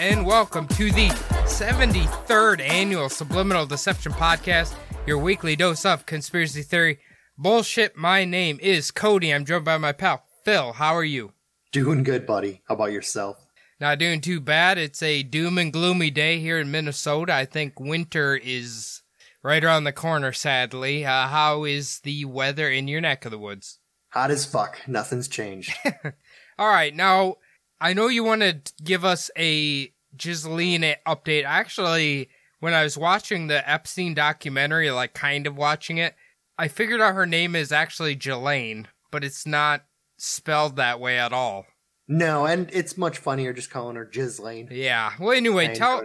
[0.00, 1.08] And welcome to the
[1.44, 4.74] 73rd annual Subliminal Deception Podcast,
[5.06, 7.00] your weekly dose of conspiracy theory
[7.36, 7.98] bullshit.
[7.98, 9.30] My name is Cody.
[9.30, 10.72] I'm joined by my pal Phil.
[10.72, 11.34] How are you?
[11.70, 12.62] Doing good, buddy.
[12.66, 13.46] How about yourself?
[13.78, 14.78] Not doing too bad.
[14.78, 17.34] It's a doom and gloomy day here in Minnesota.
[17.34, 19.02] I think winter is
[19.42, 21.04] right around the corner, sadly.
[21.04, 23.80] Uh, how is the weather in your neck of the woods?
[24.12, 24.78] Hot as fuck.
[24.88, 25.74] Nothing's changed.
[26.58, 26.96] All right.
[26.96, 27.36] Now,
[27.80, 31.44] I know you want to give us a Ghislaine update.
[31.44, 32.28] Actually,
[32.60, 36.14] when I was watching the Epstein documentary, like kind of watching it,
[36.58, 39.84] I figured out her name is actually Jelaine, but it's not
[40.18, 41.64] spelled that way at all.
[42.06, 44.68] no, and it's much funnier just calling her Ghislaine.
[44.70, 45.12] Yeah.
[45.18, 46.02] Well, anyway, I tell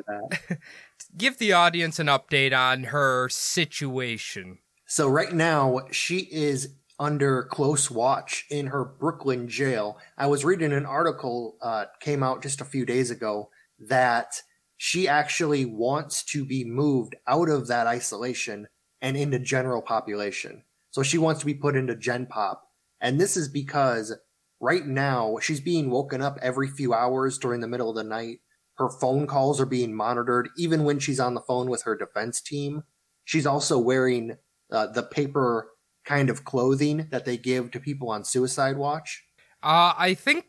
[1.17, 4.59] give the audience an update on her situation.
[4.85, 9.97] So right now she is under close watch in her Brooklyn jail.
[10.17, 14.41] I was reading an article uh, came out just a few days ago that
[14.77, 18.67] she actually wants to be moved out of that isolation
[19.01, 20.63] and into general population.
[20.91, 22.63] So she wants to be put into Gen Pop.
[23.01, 24.15] And this is because
[24.59, 28.39] right now she's being woken up every few hours during the middle of the night.
[28.75, 32.41] Her phone calls are being monitored, even when she's on the phone with her defense
[32.41, 32.83] team.
[33.23, 34.37] She's also wearing
[34.71, 35.69] uh, the paper
[36.05, 39.23] kind of clothing that they give to people on suicide watch.
[39.61, 40.45] Uh, I think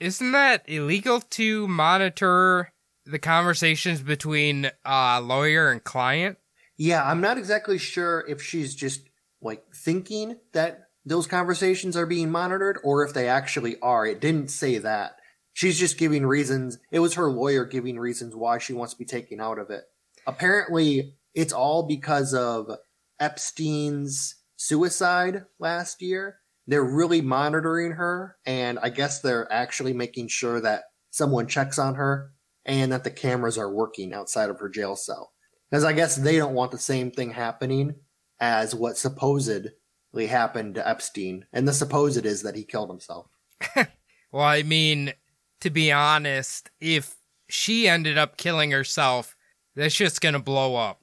[0.00, 2.72] isn't that illegal to monitor
[3.06, 6.38] the conversations between uh lawyer and client?
[6.76, 9.08] Yeah, I'm not exactly sure if she's just
[9.42, 14.06] like thinking that those conversations are being monitored or if they actually are.
[14.06, 15.16] It didn't say that.
[15.52, 16.78] She's just giving reasons.
[16.90, 19.84] It was her lawyer giving reasons why she wants to be taken out of it.
[20.26, 22.70] Apparently, it's all because of
[23.18, 26.38] Epstein's suicide last year.
[26.66, 31.94] They're really monitoring her, and I guess they're actually making sure that someone checks on
[31.96, 32.32] her
[32.66, 35.32] and that the cameras are working outside of her jail cell.
[35.70, 37.94] Because I guess they don't want the same thing happening
[38.38, 41.46] as what supposedly happened to Epstein.
[41.52, 43.26] And the supposed is that he killed himself.
[44.32, 45.12] Well, I mean,
[45.60, 47.16] to be honest, if
[47.48, 49.36] she ended up killing herself,
[49.74, 51.00] that's just gonna blow up.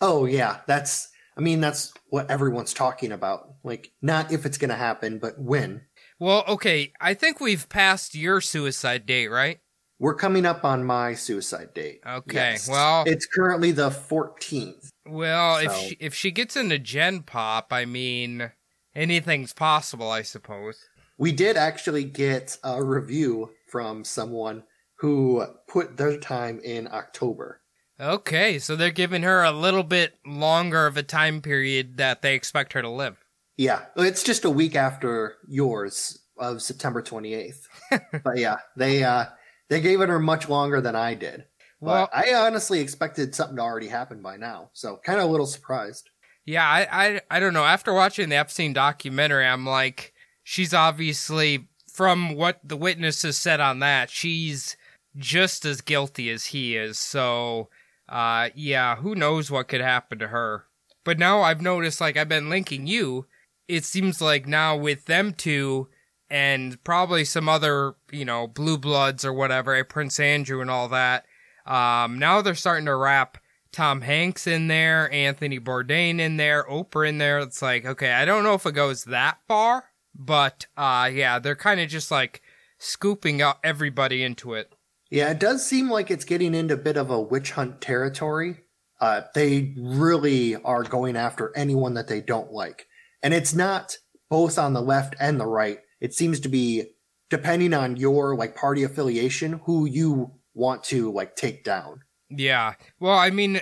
[0.00, 3.54] Oh, yeah, that's, I mean, that's what everyone's talking about.
[3.64, 5.80] Like, not if it's going to happen, but when.
[6.18, 9.58] Well, okay, I think we've passed your suicide date, right?
[9.98, 12.00] We're coming up on my suicide date.
[12.06, 14.90] Okay, well- it's currently the 14th.
[15.06, 18.52] Well, if she, if she gets into Gen Pop, I mean,
[18.94, 20.90] anything's possible, I suppose.
[21.16, 24.64] We did actually get a review from someone
[24.96, 27.62] who put their time in October.
[28.00, 32.34] Okay, so they're giving her a little bit longer of a time period that they
[32.34, 33.22] expect her to live.
[33.58, 37.60] Yeah, it's just a week after yours of September 28th.
[38.24, 39.26] but yeah, they uh
[39.68, 41.44] they gave it her much longer than I did.
[41.80, 44.70] Well- But I honestly expected something to already happen by now.
[44.72, 46.08] So kind of a little surprised.
[46.46, 47.64] Yeah, I, I I don't know.
[47.64, 53.80] After watching the Epstein documentary, I'm like, she's obviously from what the witnesses said on
[53.80, 54.74] that, she's
[55.16, 56.98] just as guilty as he is.
[56.98, 57.68] So,
[58.10, 60.64] uh, yeah, who knows what could happen to her?
[61.04, 63.26] But now I've noticed, like, I've been linking you.
[63.68, 65.88] It seems like now with them two
[66.28, 70.88] and probably some other, you know, blue bloods or whatever, eh, Prince Andrew and all
[70.88, 71.24] that.
[71.66, 73.38] Um, now they're starting to wrap
[73.72, 77.38] Tom Hanks in there, Anthony Bourdain in there, Oprah in there.
[77.38, 79.84] It's like, okay, I don't know if it goes that far,
[80.14, 82.42] but uh yeah, they're kind of just like
[82.78, 84.74] scooping out everybody into it.
[85.10, 88.60] Yeah, it does seem like it's getting into a bit of a witch hunt territory.
[89.00, 92.86] Uh, they really are going after anyone that they don't like.
[93.22, 93.96] And it's not
[94.28, 95.78] both on the left and the right.
[96.00, 96.84] It seems to be
[97.28, 102.02] depending on your like party affiliation, who you want to like take down.
[102.28, 102.74] Yeah.
[102.98, 103.60] Well, I mean,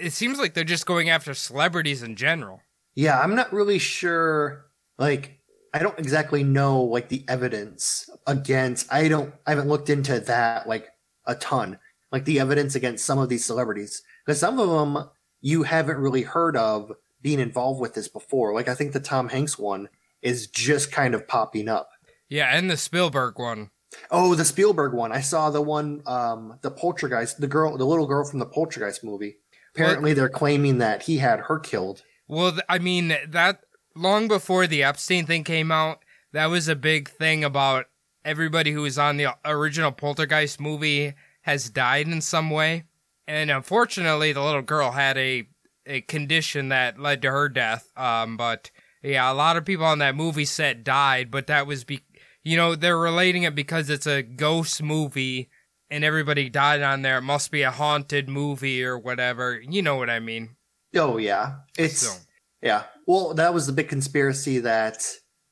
[0.00, 2.60] it seems like they're just going after celebrities in general.
[2.94, 4.66] Yeah, I'm not really sure.
[4.98, 5.40] Like,
[5.74, 8.92] I don't exactly know like the evidence against.
[8.92, 9.32] I don't.
[9.46, 10.88] I haven't looked into that like
[11.26, 11.78] a ton.
[12.10, 15.08] Like the evidence against some of these celebrities, because some of them
[15.40, 16.92] you haven't really heard of
[17.22, 18.54] being involved with this before.
[18.54, 19.88] Like I think the Tom Hanks one
[20.20, 21.90] is just kind of popping up.
[22.28, 23.70] Yeah, and the Spielberg one.
[24.10, 25.12] Oh, the Spielberg one.
[25.12, 29.04] I saw the one, um, the Poltergeist, the girl, the little girl from the Poltergeist
[29.04, 29.36] movie.
[29.74, 32.02] Apparently, they're claiming that he had her killed.
[32.28, 33.60] Well, I mean, that
[33.94, 37.86] long before the Epstein thing came out, that was a big thing about
[38.24, 42.84] everybody who was on the original Poltergeist movie has died in some way.
[43.26, 45.48] And unfortunately, the little girl had a,
[45.86, 47.90] a condition that led to her death.
[47.96, 48.70] Um, but
[49.02, 52.00] yeah, a lot of people on that movie set died, but that was be,
[52.44, 55.48] you know, they're relating it because it's a ghost movie
[55.90, 57.18] and everybody died on there.
[57.18, 59.60] It must be a haunted movie or whatever.
[59.60, 60.56] You know what I mean?
[60.94, 62.14] Oh yeah, it's So,
[62.62, 62.84] yeah.
[63.06, 65.04] Well, that was the big conspiracy that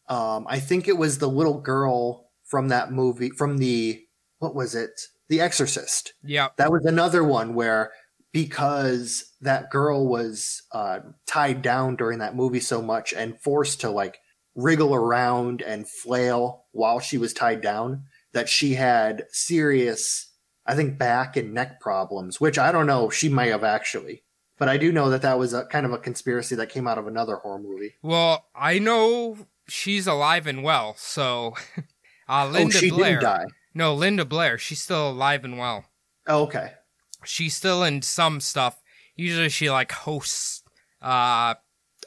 [0.08, 4.00] um, I think it was the little girl from that movie from the
[4.38, 5.00] what was it?
[5.28, 6.14] The Exorcist.
[6.24, 6.48] yeah.
[6.56, 7.92] That was another one where
[8.32, 13.90] because that girl was uh, tied down during that movie so much and forced to
[13.90, 14.18] like
[14.54, 20.32] wriggle around and flail while she was tied down, that she had serious,
[20.66, 24.22] I think, back and neck problems, which I don't know, she may have actually.
[24.60, 26.98] But I do know that that was a kind of a conspiracy that came out
[26.98, 27.94] of another horror movie.
[28.02, 31.54] Well, I know she's alive and well, so
[32.28, 33.20] uh, Linda oh, she Blair.
[33.20, 33.44] didn't die.
[33.72, 34.58] No, Linda Blair.
[34.58, 35.86] She's still alive and well.
[36.26, 36.72] Oh, okay.
[37.24, 38.82] She's still in some stuff.
[39.16, 40.62] Usually, she like hosts
[41.00, 41.54] uh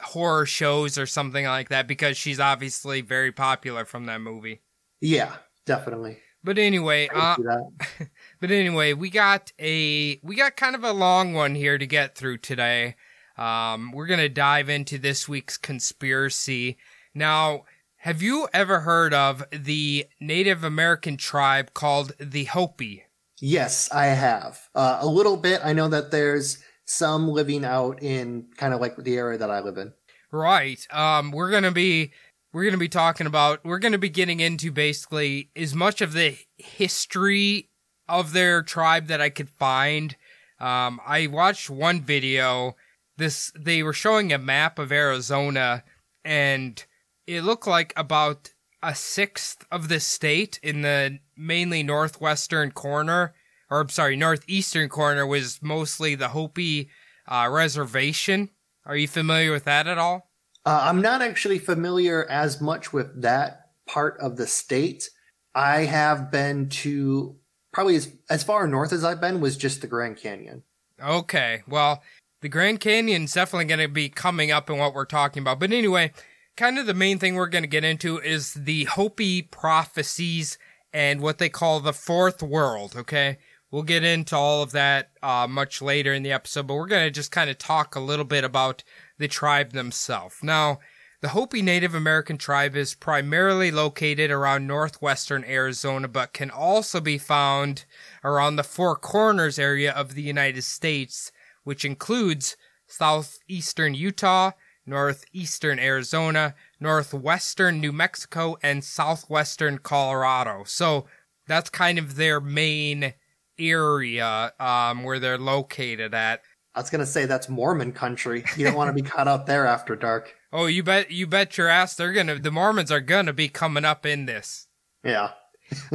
[0.00, 4.62] horror shows or something like that because she's obviously very popular from that movie.
[5.00, 5.32] Yeah,
[5.66, 6.18] definitely.
[6.44, 7.34] But anyway, uh.
[8.44, 12.14] But anyway, we got a we got kind of a long one here to get
[12.14, 12.94] through today.
[13.38, 16.76] Um, we're gonna dive into this week's conspiracy.
[17.14, 17.64] Now,
[18.00, 23.04] have you ever heard of the Native American tribe called the Hopi?
[23.40, 24.68] Yes, I have.
[24.74, 25.62] Uh, a little bit.
[25.64, 29.60] I know that there's some living out in kind of like the area that I
[29.60, 29.94] live in.
[30.30, 30.86] Right.
[30.90, 32.12] Um, we're gonna be
[32.52, 36.36] we're gonna be talking about we're gonna be getting into basically as much of the
[36.58, 37.70] history
[38.08, 40.16] of their tribe that I could find.
[40.60, 42.76] Um, I watched one video.
[43.16, 45.84] This they were showing a map of Arizona,
[46.24, 46.84] and
[47.26, 48.52] it looked like about
[48.82, 53.34] a sixth of the state in the mainly northwestern corner,
[53.70, 56.90] or I'm sorry, northeastern corner was mostly the Hopi
[57.26, 58.50] uh, reservation.
[58.84, 60.30] Are you familiar with that at all?
[60.66, 65.08] Uh, I'm not actually familiar as much with that part of the state.
[65.54, 67.36] I have been to
[67.74, 70.62] probably as, as far north as I've been was just the Grand Canyon.
[71.02, 72.02] Okay, well,
[72.40, 75.58] the Grand Canyon's definitely going to be coming up in what we're talking about.
[75.58, 76.12] But anyway,
[76.56, 80.56] kind of the main thing we're going to get into is the Hopi prophecies
[80.92, 83.38] and what they call the fourth world, okay?
[83.72, 87.06] We'll get into all of that uh, much later in the episode, but we're going
[87.06, 88.84] to just kind of talk a little bit about
[89.18, 90.36] the tribe themselves.
[90.42, 90.78] Now,
[91.24, 97.16] the Hopi Native American tribe is primarily located around northwestern Arizona, but can also be
[97.16, 97.86] found
[98.22, 101.32] around the Four Corners area of the United States,
[101.62, 104.50] which includes southeastern Utah,
[104.84, 110.64] northeastern Arizona, northwestern New Mexico, and southwestern Colorado.
[110.66, 111.06] So
[111.46, 113.14] that's kind of their main
[113.58, 116.42] area um, where they're located at.
[116.74, 118.44] I was gonna say that's Mormon country.
[118.56, 120.34] You don't want to be caught out there after dark.
[120.52, 123.84] Oh, you bet you bet your ass they're gonna the Mormons are gonna be coming
[123.84, 124.66] up in this.
[125.04, 125.30] Yeah.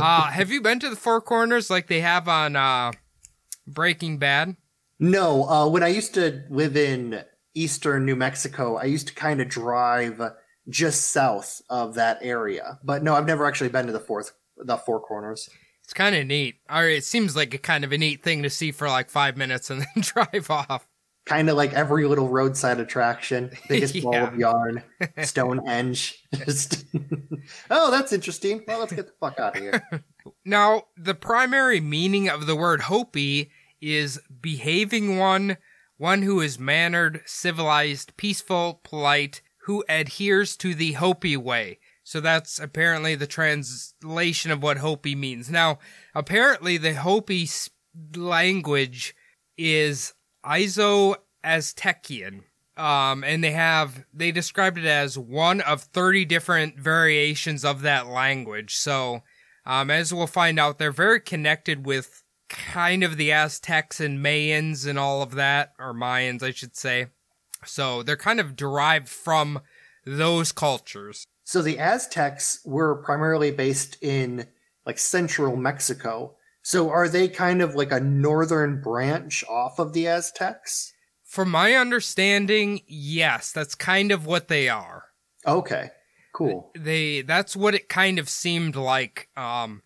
[0.02, 2.92] Uh have you been to the Four Corners like they have on uh
[3.68, 4.58] Breaking Bad?
[5.00, 9.40] No, uh, when I used to live in eastern New Mexico, I used to kind
[9.40, 10.22] of drive
[10.68, 12.80] just south of that area.
[12.84, 15.50] But no, I've never actually been to the fourth, the Four Corners.
[15.90, 16.58] It's kind of neat.
[16.70, 19.36] Or it seems like a kind of a neat thing to see for like five
[19.36, 20.88] minutes and then drive off.
[21.26, 24.84] Kind of like every little roadside attraction, biggest ball of yarn,
[25.24, 26.24] Stonehenge.
[26.46, 26.86] Just,
[27.72, 28.64] oh, that's interesting.
[28.68, 29.84] Well, let's get the fuck out of here.
[30.46, 33.50] Now, the primary meaning of the word Hopi
[33.82, 35.58] is behaving one,
[35.98, 41.80] one who is mannered, civilized, peaceful, polite, who adheres to the Hopi way.
[42.10, 45.48] So that's apparently the translation of what Hopi means.
[45.48, 45.78] Now,
[46.16, 47.48] apparently the Hopi
[48.16, 49.14] language
[49.60, 52.46] is Iso Aztecian.
[52.76, 58.08] Um, and they have, they described it as one of 30 different variations of that
[58.08, 58.76] language.
[58.76, 59.22] So,
[59.68, 64.88] um, as we'll find out, they're very connected with kind of the Aztecs and Mayans
[64.88, 67.10] and all of that, or Mayans, I should say.
[67.66, 69.60] So they're kind of derived from
[70.08, 71.28] those cultures.
[71.50, 74.46] So the Aztecs were primarily based in
[74.86, 76.36] like central Mexico.
[76.62, 80.94] So are they kind of like a northern branch off of the Aztecs?
[81.24, 85.06] From my understanding, yes, that's kind of what they are.
[85.44, 85.90] Okay.
[86.36, 86.70] Cool.
[86.78, 89.28] They that's what it kind of seemed like.
[89.36, 89.82] Um,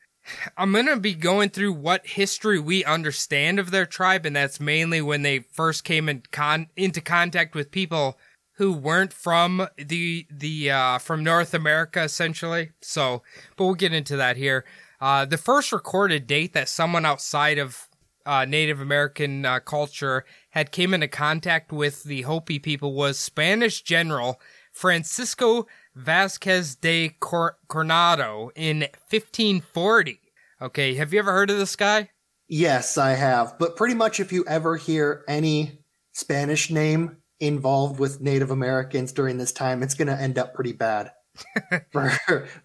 [0.57, 5.01] I'm gonna be going through what history we understand of their tribe, and that's mainly
[5.01, 8.17] when they first came in con- into contact with people
[8.57, 12.71] who weren't from the the uh, from North America, essentially.
[12.81, 13.23] So,
[13.55, 14.65] but we'll get into that here.
[15.01, 17.89] Uh, the first recorded date that someone outside of
[18.25, 23.81] uh, Native American uh, culture had came into contact with the Hopi people was Spanish
[23.81, 24.39] General
[24.71, 28.79] Francisco Vasquez de Cor- Coronado in
[29.09, 30.19] 1540.
[30.61, 32.09] Okay, have you ever heard of this guy?
[32.47, 33.57] Yes, I have.
[33.59, 35.79] But pretty much if you ever hear any
[36.13, 40.73] Spanish name involved with Native Americans during this time, it's going to end up pretty
[40.73, 41.11] bad
[41.91, 42.09] for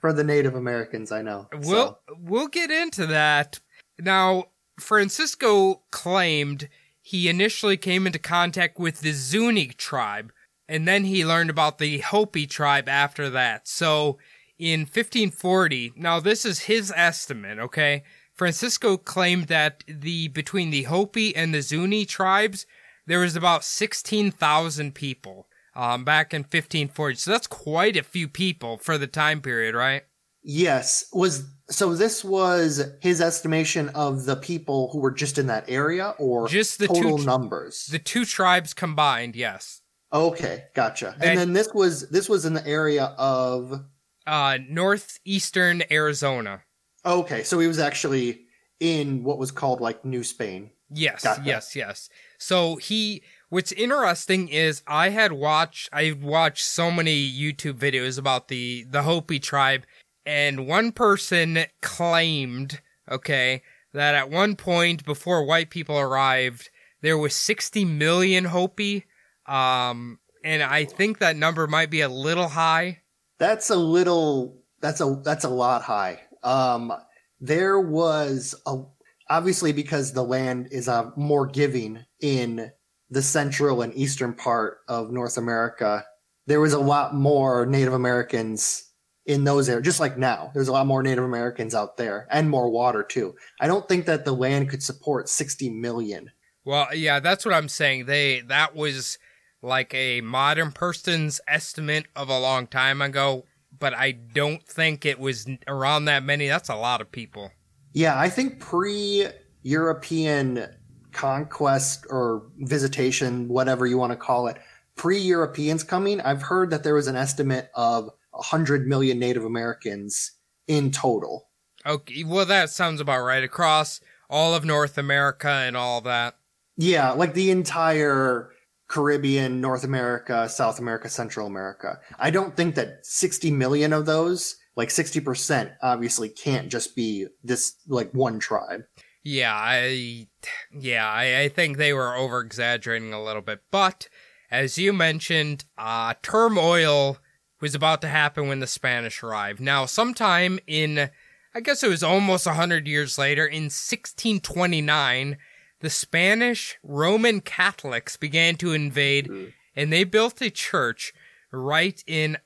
[0.01, 1.13] for the Native Americans.
[1.13, 1.49] I know.
[1.63, 3.61] We'll we'll get into that.
[3.99, 4.45] Now,
[4.79, 6.69] Francisco claimed
[7.01, 10.33] he initially came into contact with the Zuni tribe,
[10.69, 13.67] and then he learned about the Hopi tribe after that.
[13.67, 14.19] So,
[14.59, 18.05] in 1540, now this is his estimate, okay?
[18.35, 22.67] Francisco claimed that the between the Hopi and the Zuni tribes,
[23.09, 27.17] there was about 16,000 people um, back in 1540.
[27.17, 30.03] So that's quite a few people for the time period, right?
[30.45, 35.65] yes, was so this was his estimation of the people who were just in that
[35.69, 37.87] area, or Just the two total tr- numbers.
[37.91, 39.83] The two tribes combined, yes.
[40.13, 41.15] okay, gotcha.
[41.19, 43.85] That- and then this was this was in the area of
[44.27, 46.63] Uh, northeastern Arizona.
[47.05, 48.43] okay, so he was actually
[48.81, 50.71] in what was called like New Spain.
[50.91, 51.43] Yes, Gotcha.
[51.45, 52.09] yes, yes.
[52.39, 58.49] So he, what's interesting is I had watched, I watched so many YouTube videos about
[58.49, 59.85] the, the Hopi tribe
[60.29, 63.63] and one person claimed, okay,
[63.95, 66.69] that at one point before white people arrived,
[67.01, 69.07] there was 60 million Hopi.
[69.47, 73.01] Um, and I think that number might be a little high.
[73.39, 76.21] That's a little that's a that's a lot high.
[76.43, 76.93] Um
[77.41, 78.83] there was a
[79.29, 82.71] obviously because the land is uh, more giving in
[83.11, 86.05] the central and eastern part of North America.
[86.47, 88.85] There was a lot more Native Americans
[89.27, 90.51] in those areas, just like now.
[90.55, 93.35] There's a lot more Native Americans out there and more water too.
[93.61, 96.31] I don't think that the land could support 60 million.
[96.65, 98.07] Well, yeah, that's what I'm saying.
[98.07, 99.19] They that was
[99.63, 103.45] like a modern person's estimate of a long time ago,
[103.77, 106.49] but I don't think it was around that many.
[106.49, 107.51] That's a lot of people.
[107.93, 109.27] Yeah, I think pre
[109.63, 110.67] European
[111.13, 114.57] conquest or visitation, whatever you want to call it,
[114.97, 120.33] pre Europeans coming, I've heard that there was an estimate of 100 million Native Americans
[120.67, 121.49] in total.
[121.87, 126.37] Okay, well that sounds about right across all of North America and all that.
[126.77, 128.53] Yeah, like the entire
[128.89, 132.01] Caribbean, North America, South America, Central America.
[132.19, 137.75] I don't think that 60 million of those, like 60%, obviously can't just be this,
[137.89, 138.83] like one tribe.
[139.25, 140.29] Yeah, I
[140.73, 143.61] yeah, I, I think they were over exaggerating a little bit.
[143.73, 144.09] But
[144.51, 147.19] as you mentioned, uh turmoil
[147.61, 149.61] was about to happen when the Spanish arrived.
[149.61, 151.11] Now, sometime in
[151.55, 155.37] I guess it was almost a hundred years later, in 1629,
[155.81, 159.29] the Spanish Roman Catholics began to invade,
[159.75, 161.13] and they built a church
[161.51, 162.39] right in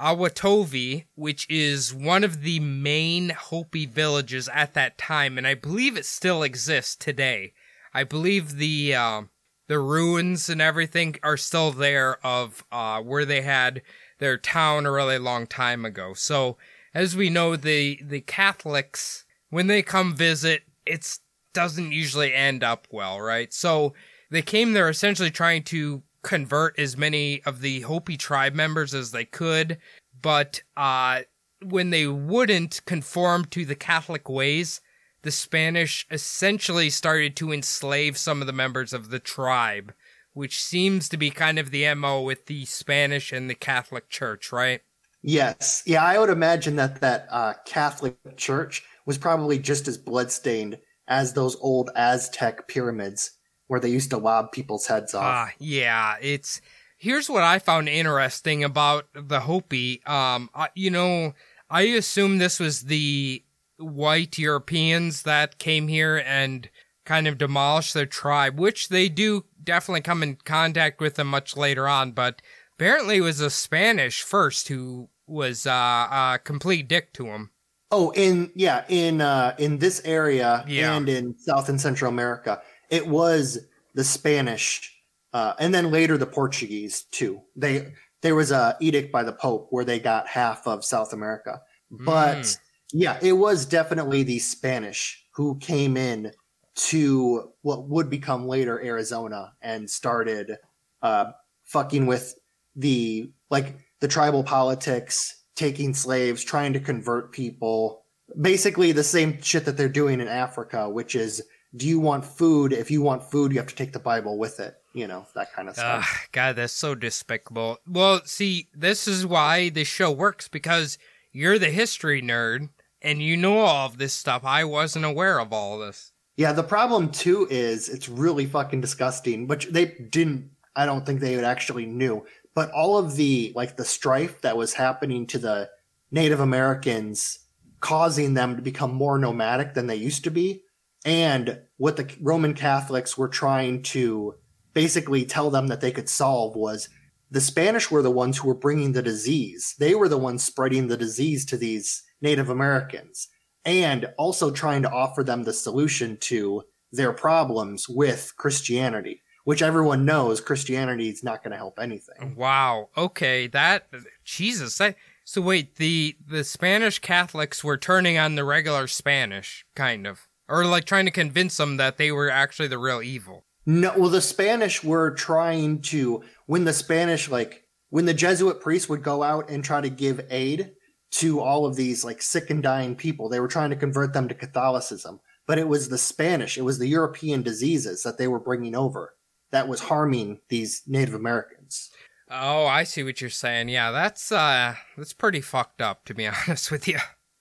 [0.00, 5.96] Awatovi, which is one of the main Hopi villages at that time, and I believe
[5.96, 7.52] it still exists today.
[7.92, 9.22] I believe the uh,
[9.68, 13.82] the ruins and everything are still there of uh, where they had
[14.18, 16.14] their town a really long time ago.
[16.14, 16.56] So,
[16.94, 21.18] as we know, the the Catholics when they come visit, it
[21.52, 23.52] doesn't usually end up well, right?
[23.52, 23.92] So
[24.30, 29.10] they came there essentially trying to convert as many of the Hopi tribe members as
[29.10, 29.78] they could,
[30.20, 31.22] but uh,
[31.62, 34.80] when they wouldn't conform to the Catholic ways,
[35.22, 39.92] the Spanish essentially started to enslave some of the members of the tribe,
[40.32, 44.52] which seems to be kind of the MO with the Spanish and the Catholic Church,
[44.52, 44.80] right?
[45.22, 45.82] Yes.
[45.84, 51.32] Yeah, I would imagine that that uh, Catholic Church was probably just as bloodstained as
[51.32, 53.32] those old Aztec pyramids
[53.70, 55.22] where they used to lob people's heads off.
[55.22, 56.60] Ah, yeah, it's
[56.96, 60.02] here's what I found interesting about the Hopi.
[60.06, 61.34] Um, I, you know,
[61.70, 63.44] I assume this was the
[63.78, 66.68] white Europeans that came here and
[67.04, 71.56] kind of demolished their tribe, which they do definitely come in contact with them much
[71.56, 72.10] later on.
[72.10, 72.42] But
[72.74, 75.70] apparently, it was the Spanish first who was uh,
[76.10, 77.50] a complete dick to them.
[77.92, 80.96] Oh, in yeah, in uh in this area Yeah.
[80.96, 82.60] and in South and Central America,
[82.90, 83.58] it was
[83.94, 84.94] the Spanish
[85.32, 87.40] uh and then later the Portuguese too.
[87.56, 87.92] They
[88.22, 91.62] there was a edict by the Pope where they got half of South America.
[91.90, 92.58] But Mm.
[92.92, 96.32] yeah, it was definitely the Spanish who came in
[96.74, 100.58] to what would become later Arizona and started
[101.02, 101.32] uh,
[101.64, 102.34] fucking with
[102.76, 108.04] the like the tribal politics, taking slaves, trying to convert people.
[108.40, 111.42] Basically, the same shit that they're doing in Africa, which is,
[111.74, 112.72] do you want food?
[112.72, 114.76] If you want food, you have to take the Bible with it.
[114.92, 116.04] You know that kind of Ugh, stuff.
[116.04, 117.78] Ah, God, that's so despicable.
[117.86, 120.98] Well, see, this is why this show works because
[121.32, 124.44] you're the history nerd and you know all of this stuff.
[124.44, 126.12] I wasn't aware of all this.
[126.36, 131.20] Yeah, the problem too is it's really fucking disgusting, which they didn't I don't think
[131.20, 132.24] they actually knew.
[132.54, 135.70] But all of the like the strife that was happening to the
[136.10, 137.38] Native Americans
[137.78, 140.64] causing them to become more nomadic than they used to be
[141.04, 144.34] and what the Roman Catholics were trying to
[144.74, 146.88] basically tell them that they could solve was
[147.30, 149.74] the Spanish were the ones who were bringing the disease.
[149.78, 153.28] They were the ones spreading the disease to these Native Americans
[153.64, 160.04] and also trying to offer them the solution to their problems with Christianity, which everyone
[160.04, 162.34] knows Christianity is not going to help anything.
[162.36, 162.88] Wow.
[162.96, 163.86] Okay, that
[164.24, 164.80] Jesus.
[165.24, 170.64] So wait, the the Spanish Catholics were turning on the regular Spanish, kind of, or
[170.66, 173.44] like trying to convince them that they were actually the real evil.
[173.66, 178.88] No, well, the Spanish were trying to, when the Spanish, like, when the Jesuit priests
[178.88, 180.72] would go out and try to give aid
[181.12, 184.28] to all of these, like, sick and dying people, they were trying to convert them
[184.28, 185.20] to Catholicism.
[185.46, 189.14] But it was the Spanish, it was the European diseases that they were bringing over
[189.50, 191.90] that was harming these Native Americans.
[192.30, 193.68] Oh, I see what you're saying.
[193.68, 196.98] Yeah, that's uh that's pretty fucked up to be honest with you.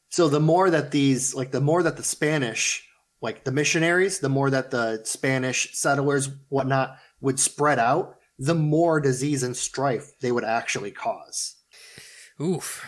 [0.10, 2.89] So the more that these, like, the more that the Spanish,
[3.22, 9.00] like the missionaries, the more that the Spanish settlers, whatnot, would spread out, the more
[9.02, 11.56] disease and strife they would actually cause.
[12.42, 12.86] Oof.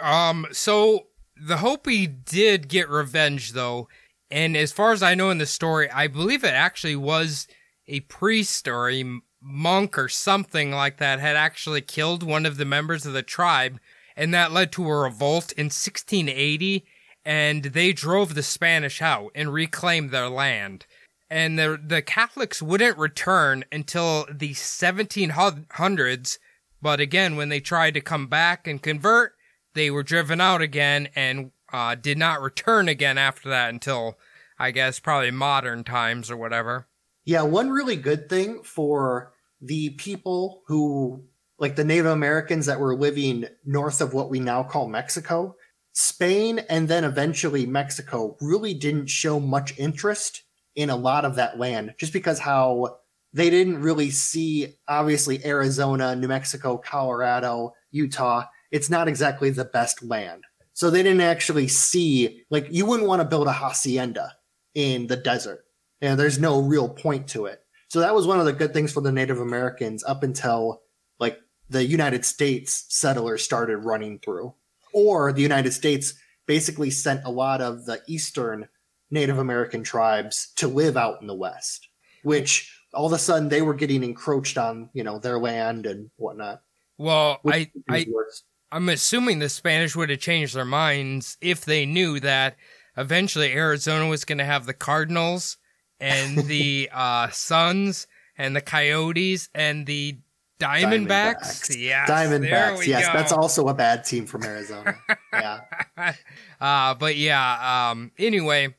[0.00, 3.88] Um so the Hopi did get revenge though,
[4.30, 7.48] and as far as I know in the story, I believe it actually was
[7.88, 9.04] a priest or a
[9.42, 13.80] monk or something like that had actually killed one of the members of the tribe,
[14.16, 16.86] and that led to a revolt in 1680,
[17.24, 20.86] and they drove the Spanish out and reclaimed their land.
[21.30, 26.38] And the the Catholics wouldn't return until the 1700s,
[26.82, 29.32] but again, when they tried to come back and convert,
[29.74, 34.18] they were driven out again and uh, did not return again after that until
[34.58, 36.86] I guess probably modern times or whatever.
[37.24, 41.24] Yeah, one really good thing for the people who,
[41.58, 45.56] like the Native Americans that were living north of what we now call Mexico,
[45.92, 50.42] Spain and then eventually Mexico really didn't show much interest
[50.74, 52.98] in a lot of that land just because how
[53.34, 58.44] they didn't really see, obviously, Arizona, New Mexico, Colorado, Utah.
[58.70, 60.44] It's not exactly the best land.
[60.74, 64.32] So they didn't actually see, like, you wouldn't want to build a hacienda
[64.74, 65.64] in the desert
[66.02, 67.60] and there's no real point to it.
[67.88, 70.82] So that was one of the good things for the Native Americans up until
[71.18, 71.38] like
[71.70, 74.54] the United States settlers started running through.
[74.92, 76.14] Or the United States
[76.46, 78.68] basically sent a lot of the eastern
[79.10, 81.88] Native American tribes to live out in the West,
[82.22, 86.10] which all of a sudden they were getting encroached on, you know, their land and
[86.16, 86.62] whatnot.
[86.98, 88.42] Well, I, I, worse.
[88.70, 92.56] I'm assuming the Spanish would have changed their minds if they knew that
[92.96, 95.58] eventually Arizona was going to have the Cardinals
[96.00, 100.18] and the uh, Suns and the Coyotes and the
[100.62, 101.06] Diamondbacks.
[101.08, 101.76] Diamondbacks.
[101.80, 102.78] Yes, there Diamondbacks.
[102.78, 103.12] we Yes, go.
[103.12, 104.96] that's also a bad team from Arizona.
[105.32, 105.60] yeah.
[106.60, 108.74] uh, but yeah, um, anyway,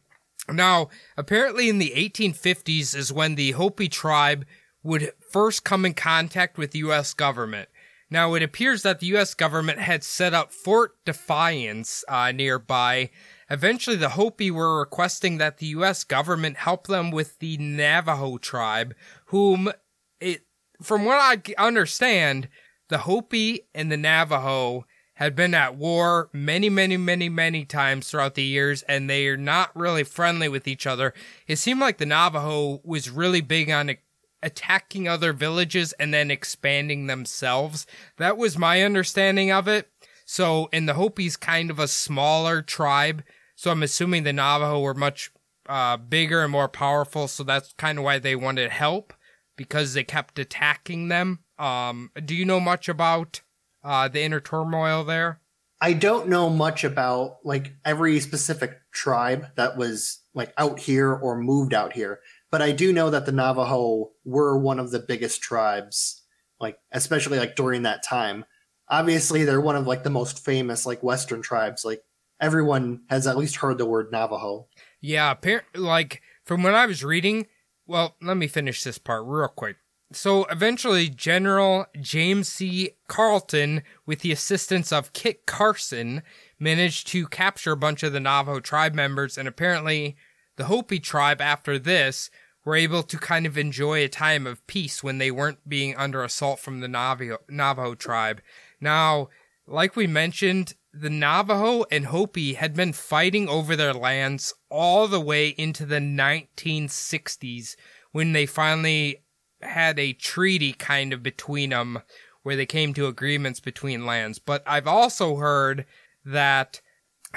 [0.49, 4.45] now apparently in the 1850s is when the Hopi tribe
[4.83, 7.13] would first come in contact with the U.S.
[7.13, 7.69] government.
[8.09, 9.33] Now it appears that the U.S.
[9.33, 13.09] government had set up Fort Defiance uh, nearby.
[13.49, 16.03] Eventually, the Hopi were requesting that the U.S.
[16.03, 18.93] government help them with the Navajo tribe,
[19.27, 19.71] whom
[20.19, 20.41] it,
[20.83, 22.47] from what I understand,
[22.89, 28.35] the Hopi and the Navajo had been at war many, many, many, many times throughout
[28.35, 31.13] the years, and they are not really friendly with each other.
[31.47, 33.95] It seemed like the Navajo was really big on
[34.41, 37.85] attacking other villages and then expanding themselves.
[38.17, 39.89] That was my understanding of it.
[40.25, 43.23] So, and the Hopi's kind of a smaller tribe,
[43.55, 45.31] so I'm assuming the Navajo were much
[45.69, 49.13] uh, bigger and more powerful, so that's kind of why they wanted help
[49.55, 51.39] because they kept attacking them.
[51.57, 53.41] Um, do you know much about
[53.83, 55.39] uh, the inner turmoil there?
[55.81, 61.37] I don't know much about like every specific tribe that was like out here or
[61.37, 65.41] moved out here, but I do know that the Navajo were one of the biggest
[65.41, 66.23] tribes,
[66.59, 68.45] like especially like during that time.
[68.87, 71.83] obviously they're one of like the most famous like Western tribes.
[71.83, 72.01] Like
[72.39, 74.67] everyone has at least heard the word Navajo.
[75.01, 75.33] Yeah,
[75.75, 77.47] like from when I was reading,
[77.87, 79.77] well, let me finish this part real quick.
[80.11, 82.91] So eventually, General James C.
[83.07, 86.21] Carleton, with the assistance of Kit Carson,
[86.59, 90.15] managed to capture a bunch of the Navajo tribe members, and apparently,
[90.55, 92.29] the Hopi tribe, after this,
[92.63, 96.23] were able to kind of enjoy a time of peace when they weren't being under
[96.23, 98.41] assault from the Navajo, Navajo tribe.
[98.79, 99.29] Now,
[99.65, 105.19] like we mentioned, the Navajo and Hopi had been fighting over their lands all the
[105.19, 107.75] way into the 1960s
[108.12, 109.23] when they finally
[109.62, 111.99] had a treaty kind of between them
[112.43, 114.38] where they came to agreements between lands.
[114.38, 115.86] But I've also heard
[116.23, 116.79] that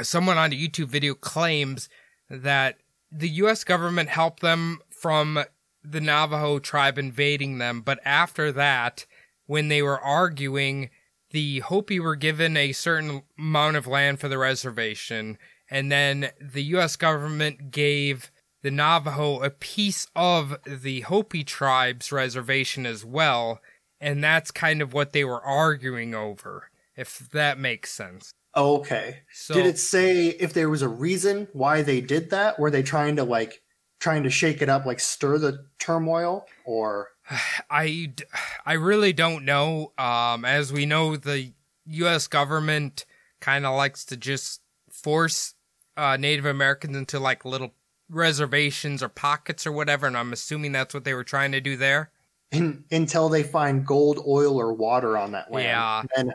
[0.03, 1.88] someone on a YouTube video claims
[2.29, 2.77] that
[3.11, 5.45] the US government helped them from
[5.83, 9.07] the Navajo tribe invading them, but after that,
[9.47, 10.90] when they were arguing,
[11.31, 15.39] the Hopi were given a certain amount of land for the reservation,
[15.71, 18.31] and then the US government gave
[18.62, 23.61] the Navajo a piece of the Hopi tribe's reservation as well,
[24.01, 28.33] and that's kind of what they were arguing over, if that makes sense.
[28.57, 29.19] Okay.
[29.33, 32.59] So Did it say if there was a reason why they did that?
[32.59, 33.61] Were they trying to like
[34.01, 37.09] trying to shake it up, like stir the turmoil, or
[37.71, 38.12] I,
[38.67, 39.93] I really don't know.
[39.99, 41.53] Um, as we know, the
[41.87, 42.27] U.S.
[42.27, 43.05] government
[43.41, 44.61] kind of likes to just
[44.91, 45.55] force
[45.97, 47.73] uh, Native Americans into like little
[48.11, 51.77] reservations or pockets or whatever, and I'm assuming that's what they were trying to do
[51.77, 52.11] there.
[52.53, 56.03] in, until they find gold, oil, or water on that land, Yeah.
[56.17, 56.33] and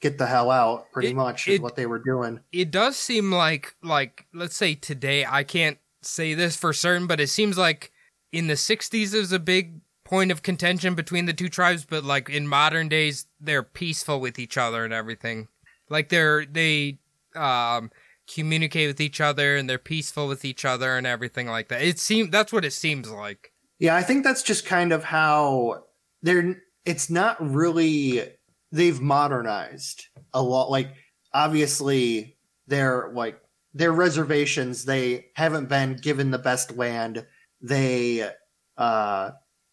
[0.00, 0.90] get the hell out?
[0.92, 2.40] Pretty It- much is it- what they were doing.
[2.50, 5.24] It does seem like like let's say today.
[5.24, 7.92] I can't say this for certain, but it seems like
[8.32, 9.80] in the '60s is a big
[10.12, 14.38] point of contention between the two tribes, but like in modern days, they're peaceful with
[14.38, 15.48] each other and everything.
[15.88, 16.98] Like they're they
[17.34, 17.90] um
[18.32, 21.80] communicate with each other and they're peaceful with each other and everything like that.
[21.80, 23.52] It seems that's what it seems like.
[23.78, 25.84] Yeah, I think that's just kind of how
[26.20, 26.56] they're.
[26.84, 28.22] It's not really.
[28.70, 30.70] They've modernized a lot.
[30.70, 30.90] Like
[31.32, 33.40] obviously, they're like
[33.72, 34.84] their reservations.
[34.84, 37.24] They haven't been given the best land.
[37.62, 38.30] They
[38.76, 39.30] uh,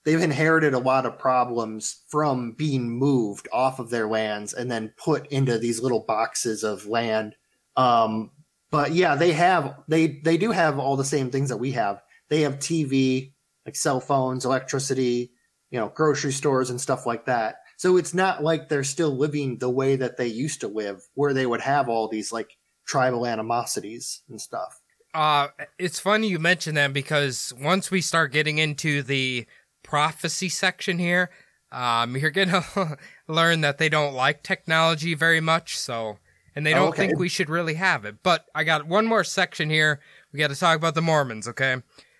[0.09, 4.91] they've inherited a lot of problems from being moved off of their lands and then
[4.97, 7.35] put into these little boxes of land.
[7.75, 8.31] Um,
[8.71, 12.01] but yeah, they have they they do have all the same things that we have.
[12.27, 13.33] They have TV,
[13.67, 15.31] like cell phones, electricity,
[15.69, 17.57] you know, grocery stores and stuff like that.
[17.77, 21.35] So it's not like they're still living the way that they used to live, where
[21.35, 24.81] they would have all these like tribal animosities and stuff.
[25.13, 29.45] Uh, it's funny you mention that because once we start getting into the
[29.89, 31.31] prophecy section here,
[31.71, 32.63] um, you're gonna
[33.27, 35.77] learn that they don't like technology very much.
[35.77, 36.19] So,
[36.55, 37.07] and they don't Okay.
[37.07, 38.17] think we should really have it.
[38.21, 39.99] But I got one more section here.
[40.31, 41.47] We got to talk about the Mormons.
[41.47, 41.77] Okay,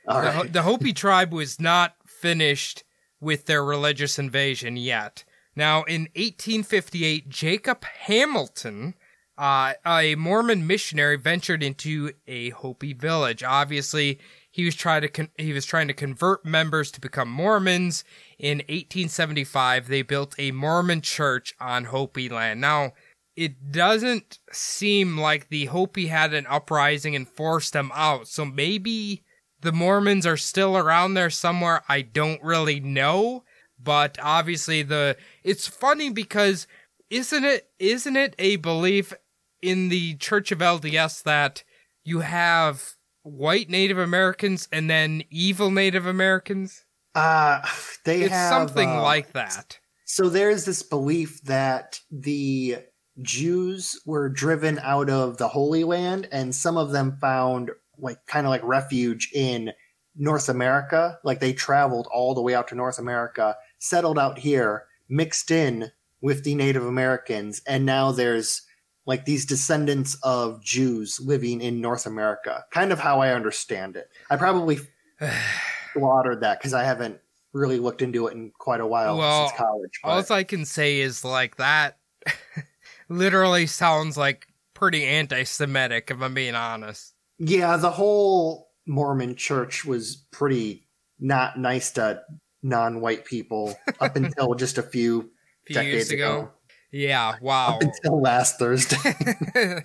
[0.08, 0.52] All the, right.
[0.54, 2.84] the Hopi tribe was not finished
[3.22, 5.24] with their religious invasion yet.
[5.56, 8.94] Now, in 1858, Jacob Hamblin,
[9.38, 13.44] uh, a Mormon missionary, ventured into a Hopi village.
[13.44, 14.20] Obviously,
[14.60, 18.04] he was trying to con- he was trying to convert members to become Mormons.
[18.38, 22.60] In 1875, they built a Mormon church on Hopi land.
[22.60, 22.92] Now,
[23.38, 28.28] it doesn't seem like the Hopi had an uprising and forced them out.
[28.28, 29.24] So maybe
[29.62, 31.82] the Mormons are still around there somewhere.
[31.88, 33.46] I don't really know,
[33.82, 36.68] but obviously the it's funny because
[37.10, 39.14] isn't it isn't it a belief
[39.62, 41.64] in the Church of LDS that
[42.04, 42.98] you have
[43.30, 46.86] white Native Americans and then evil Native Americans?
[47.16, 47.62] Uh,
[48.06, 49.80] they It's have something uh, like that.
[50.06, 52.78] So there's this belief that the
[53.22, 58.46] Jews were driven out of the Holy Land, and some of them found like kind
[58.46, 59.72] of like refuge in
[60.16, 61.20] North America.
[61.24, 65.92] Like they traveled all the way out to North America, settled out here, mixed in
[66.22, 68.64] with the Native Americans, and now there's
[69.10, 72.64] like these descendants of Jews living in North America.
[72.72, 74.08] Kind of how I understand it.
[74.30, 74.78] I probably
[75.94, 77.20] slaughtered that because I haven't
[77.52, 80.00] really looked into it in quite a while Well, since college.
[80.04, 81.98] All I can say is like that
[83.10, 84.46] literally sounds like
[84.76, 87.16] pretty anti-Semitic, if I'm being honest.
[87.40, 90.88] Yeah, the whole Mormon church was pretty
[91.20, 92.22] not nice to
[92.62, 95.32] non-white people up until just a few
[95.66, 96.42] few decades ago.
[96.42, 96.52] ago.
[96.92, 97.76] Yeah, wow.
[97.76, 98.98] Up until last Thursday.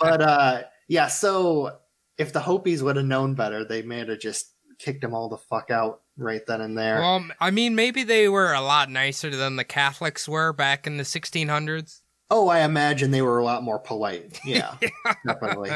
[0.00, 1.78] but uh yeah, so
[2.18, 5.38] if the Hopis would have known better, they may have just kicked them all the
[5.38, 7.00] fuck out right then and there.
[7.00, 10.96] well, I mean, maybe they were a lot nicer than the Catholics were back in
[10.96, 12.00] the 1600s.
[12.30, 14.40] Oh, I imagine they were a lot more polite.
[14.44, 14.76] Yeah,
[15.26, 15.70] definitely.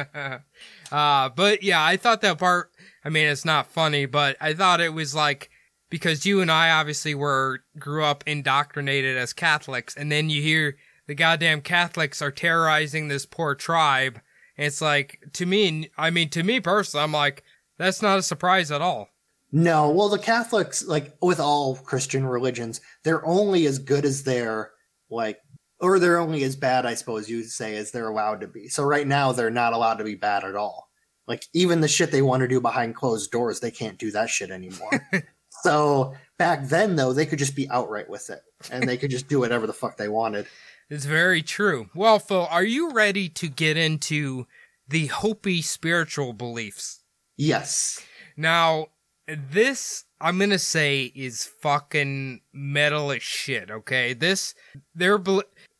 [0.92, 2.70] uh, but yeah, I thought that part.
[3.04, 5.50] I mean, it's not funny, but I thought it was like
[5.90, 10.77] because you and I obviously were grew up indoctrinated as Catholics, and then you hear
[11.07, 14.20] the goddamn Catholics are terrorizing this poor tribe.
[14.57, 17.42] And it's like to me, I mean, to me personally, I'm like,
[17.79, 19.09] that's not a surprise at all.
[19.51, 24.72] No, well, the Catholics, like with all Christian religions, they're only as good as they're
[25.09, 25.38] like,
[25.81, 28.68] or they're only as bad, I suppose you'd say, as they're allowed to be.
[28.68, 30.90] So right now, they're not allowed to be bad at all.
[31.27, 34.29] Like even the shit they want to do behind closed doors, they can't do that
[34.29, 34.90] shit anymore.
[35.62, 38.40] so back then, though, they could just be outright with it,
[38.71, 40.47] and they could just do whatever the fuck they wanted.
[40.90, 41.90] It's very true.
[41.94, 44.47] Well, Phil, are you ready to get into
[44.88, 47.03] the Hopi spiritual beliefs?
[47.37, 48.01] Yes.
[48.37, 48.87] Now,
[49.27, 53.71] this I'm gonna say is fucking metal as shit.
[53.71, 54.55] Okay, this
[54.94, 55.18] they're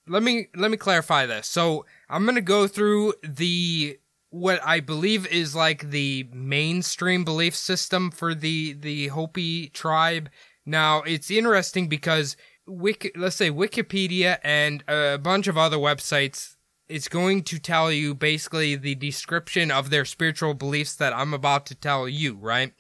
[0.07, 1.49] let me let me clarify this.
[1.49, 3.99] So I'm gonna go through the
[4.31, 10.29] what I believe is like the mainstream belief system for the the Hopi tribe.
[10.67, 12.37] Now it's interesting because
[12.67, 16.57] Wiki, let's say Wikipedia and a bunch of other websites
[16.89, 21.67] it's going to tell you basically the description of their spiritual beliefs that I'm about
[21.67, 22.73] to tell you, right?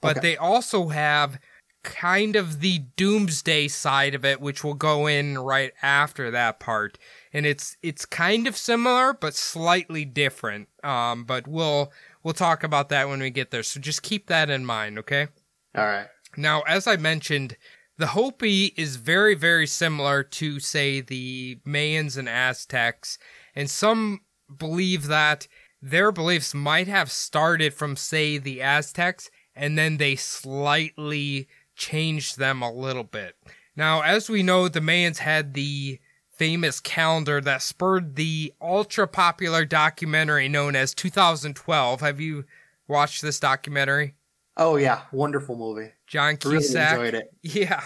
[0.00, 0.32] But okay.
[0.32, 1.38] they also have
[1.84, 6.98] kind of the doomsday side of it, which will go in right after that part.
[7.32, 10.68] And it's it's kind of similar but slightly different.
[10.84, 11.92] Um, but we'll
[12.22, 13.62] we'll talk about that when we get there.
[13.62, 15.28] So just keep that in mind, okay?
[15.74, 16.06] All right.
[16.36, 17.56] Now, as I mentioned,
[17.98, 23.18] the Hopi is very, very similar to, say, the Mayans and Aztecs,
[23.54, 24.20] and some
[24.58, 25.46] believe that
[25.80, 32.62] their beliefs might have started from, say, the Aztecs, and then they slightly changed them
[32.62, 33.36] a little bit.
[33.76, 36.00] Now, as we know, the Mayans had the
[36.32, 42.00] famous calendar that spurred the ultra popular documentary known as 2012.
[42.00, 42.44] Have you
[42.88, 44.14] watched this documentary?
[44.56, 45.92] Oh yeah, wonderful movie.
[46.06, 46.92] John Cusack.
[46.92, 47.34] Really enjoyed it.
[47.42, 47.82] Yeah.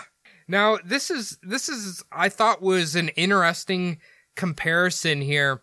[0.48, 3.98] Now this is this is I thought was an interesting
[4.36, 5.62] comparison here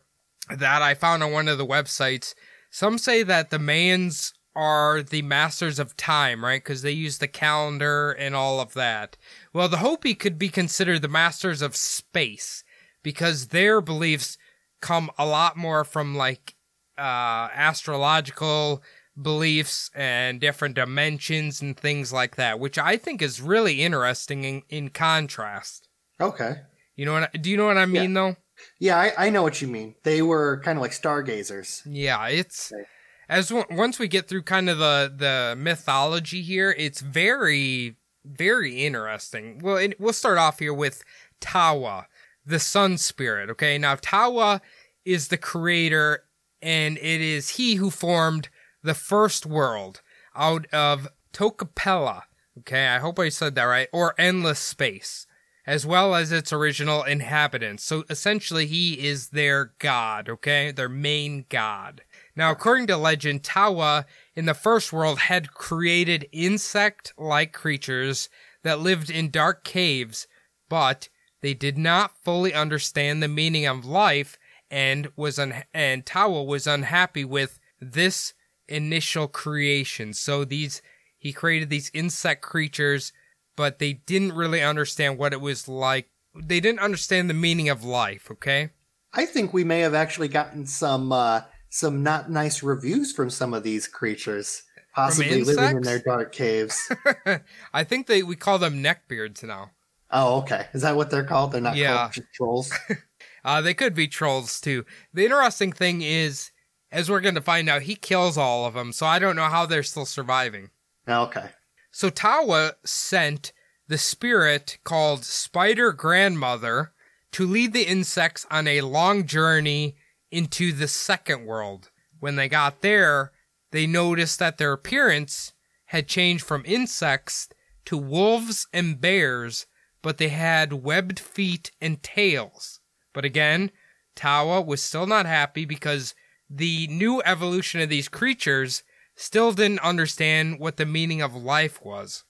[0.49, 2.33] that I found on one of the websites.
[2.69, 6.63] Some say that the Mayans are the masters of time, right?
[6.63, 9.17] Because they use the calendar and all of that.
[9.51, 12.63] Well, the Hopi could be considered the masters of space
[13.03, 14.37] because their beliefs
[14.81, 16.55] come a lot more from like
[16.97, 18.81] uh, astrological
[19.21, 24.63] beliefs and different dimensions and things like that, which I think is really interesting in,
[24.69, 25.87] in contrast.
[26.19, 26.55] Okay.
[26.95, 27.41] You know what?
[27.41, 28.21] Do you know what I mean, yeah.
[28.21, 28.35] though?
[28.79, 29.95] Yeah, I, I know what you mean.
[30.03, 31.81] They were kind of like stargazers.
[31.85, 32.83] Yeah, it's okay.
[33.27, 39.59] as once we get through kind of the the mythology here, it's very very interesting.
[39.63, 41.03] Well, it, we'll start off here with
[41.41, 42.05] Tawa,
[42.45, 43.49] the sun spirit.
[43.49, 44.61] Okay, now Tawa
[45.05, 46.23] is the creator,
[46.61, 48.49] and it is he who formed
[48.81, 50.01] the first world
[50.35, 52.23] out of Tokapela.
[52.59, 53.87] Okay, I hope I said that right.
[53.91, 55.25] Or endless space,
[55.65, 57.83] as well as its original inhabitants.
[57.83, 60.29] So essentially, he is their god.
[60.29, 62.03] Okay, their main god.
[62.35, 68.29] Now, according to legend, Tawa in the first world had created insect-like creatures
[68.63, 70.27] that lived in dark caves,
[70.69, 71.09] but
[71.43, 74.39] they did not fully understand the meaning of life
[74.71, 78.33] and was un- and Tawa was unhappy with this
[78.69, 80.13] initial creation.
[80.13, 80.81] So these,
[81.19, 83.11] he created these insect creatures,
[83.57, 86.09] but they didn't really understand what it was like.
[86.33, 88.69] They didn't understand the meaning of life, okay?
[89.13, 93.53] I think we may have actually gotten some, uh, some not nice reviews from some
[93.53, 94.63] of these creatures,
[94.95, 96.89] possibly living in their dark caves.
[97.73, 99.71] I think they, we call them neckbeards now.
[100.13, 100.67] Oh, okay.
[100.73, 101.51] Is that what they're called?
[101.51, 102.09] They're not yeah.
[102.09, 102.71] called trolls.
[103.45, 104.85] uh, they could be trolls too.
[105.13, 106.51] The interesting thing is
[106.93, 109.49] as we're going to find out, he kills all of them, so I don't know
[109.49, 110.69] how they're still surviving.
[111.09, 111.49] Okay.
[111.91, 113.51] So Tawa sent
[113.87, 116.93] the spirit called Spider Grandmother
[117.31, 119.95] to lead the insects on a long journey
[120.31, 121.89] into the second world.
[122.19, 123.31] When they got there,
[123.71, 125.53] they noticed that their appearance
[125.85, 127.49] had changed from insects
[127.85, 129.65] to wolves and bears,
[130.03, 132.81] but they had webbed feet and tails.
[133.13, 133.71] But again,
[134.15, 136.13] Tawa was still not happy because
[136.47, 138.83] the new evolution of these creatures
[139.15, 142.23] still didn't understand what the meaning of life was.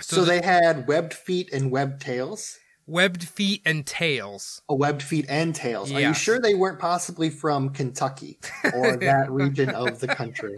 [0.00, 2.58] So, so they had webbed feet and webbed tails?
[2.86, 4.62] Webbed feet and tails.
[4.68, 5.90] Oh, webbed feet and tails.
[5.90, 5.98] Yes.
[5.98, 8.38] Are you sure they weren't possibly from Kentucky
[8.72, 10.56] or that region of the country?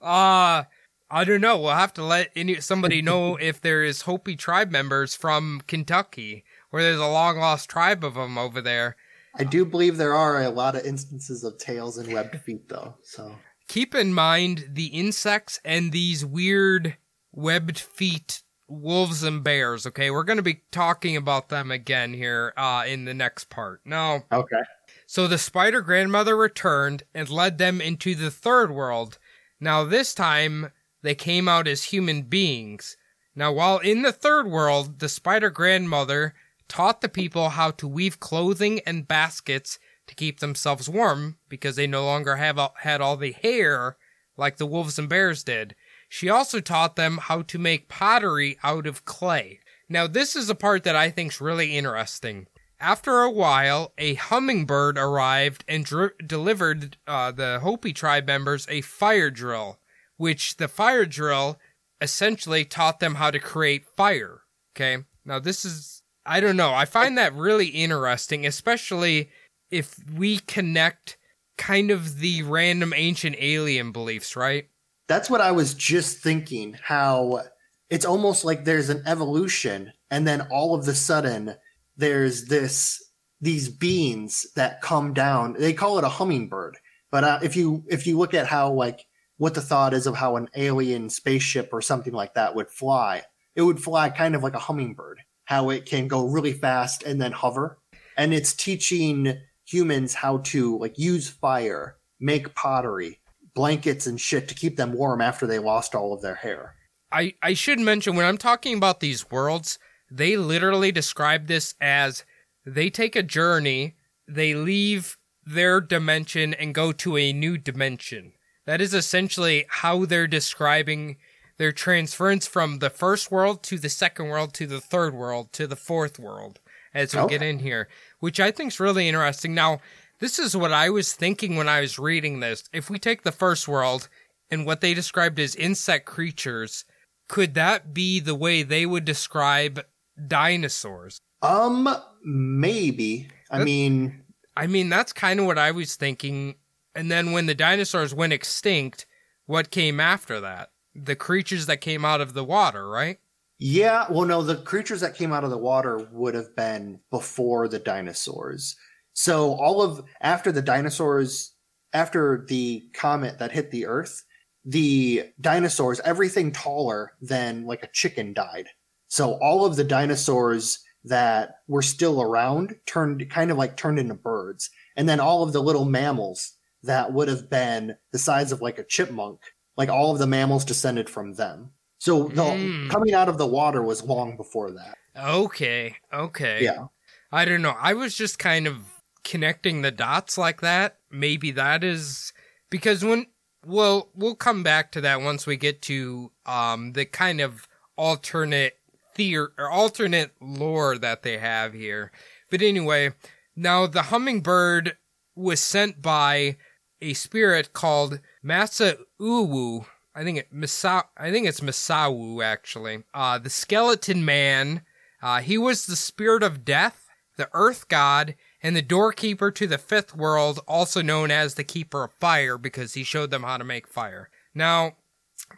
[0.00, 0.64] Uh,
[1.10, 1.58] I don't know.
[1.58, 6.44] We'll have to let any, somebody know if there is Hopi tribe members from Kentucky,
[6.70, 8.96] where there's a long lost tribe of them over there.
[9.34, 12.96] I do believe there are a lot of instances of tails and webbed feet, though.
[13.02, 13.36] So
[13.70, 16.96] Keep in mind the insects and these weird
[17.30, 20.10] webbed feet wolves and bears, okay?
[20.10, 23.80] We're going to be talking about them again here uh, in the next part.
[23.84, 24.62] Now, okay,
[25.06, 29.18] so the spider grandmother returned and led them into the third world.
[29.60, 32.96] Now, this time, they came out as human beings.
[33.34, 36.34] Now, while in the third world, the spider grandmother
[36.68, 41.86] taught the people how to weave clothing and baskets to keep themselves warm because they
[41.86, 43.96] no longer have had all the hair
[44.36, 45.74] like the wolves and bears did.
[46.08, 49.60] She also taught them how to make pottery out of clay.
[49.88, 52.46] Now, this is a part that I think is really interesting.
[52.80, 55.86] After a while, a hummingbird arrived and
[56.26, 59.78] delivered uh, the Hopi tribe members a fire drill,
[60.20, 61.58] which the fire drill
[62.00, 64.42] essentially taught them how to create fire.
[64.76, 65.04] Okay.
[65.24, 66.72] Now, this is, I don't know.
[66.72, 69.30] I find that really interesting, especially
[69.70, 71.16] if we connect
[71.58, 74.68] kind of the random ancient alien beliefs, right?
[75.10, 76.78] that's what I was just thinking.
[76.80, 77.42] How
[77.90, 81.56] it's almost like there's an evolution, and then all of the sudden
[81.96, 83.02] there's this
[83.40, 85.56] these beings that come down.
[85.58, 86.78] They call it a hummingbird,
[87.10, 89.04] but uh, if you if you look at how like
[89.40, 93.22] what the thought is of how an alien spaceship or something like that would fly,
[93.56, 95.18] it would fly kind of like a hummingbird.
[95.46, 97.78] How it can go really fast and then hover,
[98.18, 103.20] and it's teaching humans how to like use fire, make pottery,
[103.54, 106.74] blankets and shit to keep them warm after they lost all of their hair.
[107.10, 109.78] I, I should mention when I'm talking about these worlds,
[110.10, 112.26] they literally describe this as
[112.66, 113.96] they take a journey,
[114.28, 118.34] they leave their dimension and go to a new dimension.
[118.66, 121.16] That is essentially how they're describing
[121.58, 125.66] their transference from the first world to the second world to the third world to
[125.66, 126.58] the fourth world
[126.94, 127.34] as we Okay.
[127.38, 129.54] get in here, which I think is really interesting.
[129.54, 129.80] Now,
[130.20, 132.64] this is what I was thinking when I was reading this.
[132.72, 134.08] If we take the first world
[134.50, 136.84] and what they described as insect creatures,
[137.28, 139.84] could that be the way they would describe
[140.26, 141.18] dinosaurs?
[141.42, 141.88] Um,
[142.24, 143.28] maybe.
[143.50, 144.22] I That- mean,
[144.56, 146.56] I mean, that's kind of what I was thinking.
[146.94, 149.06] And then when the dinosaurs went extinct,
[149.46, 150.70] what came after that?
[150.94, 153.18] The creatures that came out of the water, right?
[153.60, 154.06] yeah.
[154.10, 157.78] Well, no, the creatures that came out of the water would have been before the
[157.78, 158.74] dinosaurs.
[159.12, 161.52] So all of after the dinosaurs,
[161.92, 164.24] after the comet that hit the Earth,
[164.64, 168.68] the dinosaurs, everything taller than like a chicken died.
[169.08, 174.14] So all of the dinosaurs that were still around turned kind of like turned into
[174.14, 174.70] birds.
[174.96, 178.78] And then all of the little mammals that would have been the size of like
[178.78, 179.40] a chipmunk,
[179.76, 181.72] like all of the mammals descended from them.
[181.98, 182.90] So the Mm.
[182.90, 184.96] coming out of the water was long before that.
[185.16, 186.64] Okay, okay.
[186.64, 186.86] Yeah.
[187.32, 187.76] I don't know.
[187.78, 188.76] I was just kind of
[189.24, 190.98] connecting the dots like that.
[191.10, 192.32] Maybe that is
[192.70, 193.26] because when
[193.66, 198.78] well, we'll come back to that once we get to um the kind of alternate
[199.16, 202.10] theor or alternate lore that they have here.
[202.50, 203.12] But anyway,
[203.54, 204.96] now the hummingbird
[205.36, 206.56] was sent by
[207.02, 209.86] a spirit called Masa Uwu.
[210.14, 213.04] I think it Masa I think it's Masawu actually.
[213.14, 214.82] Uh the skeleton man.
[215.22, 219.78] Uh he was the spirit of death, the earth god, and the doorkeeper to the
[219.78, 223.64] fifth world, also known as the keeper of fire because he showed them how to
[223.64, 224.28] make fire.
[224.54, 224.96] Now,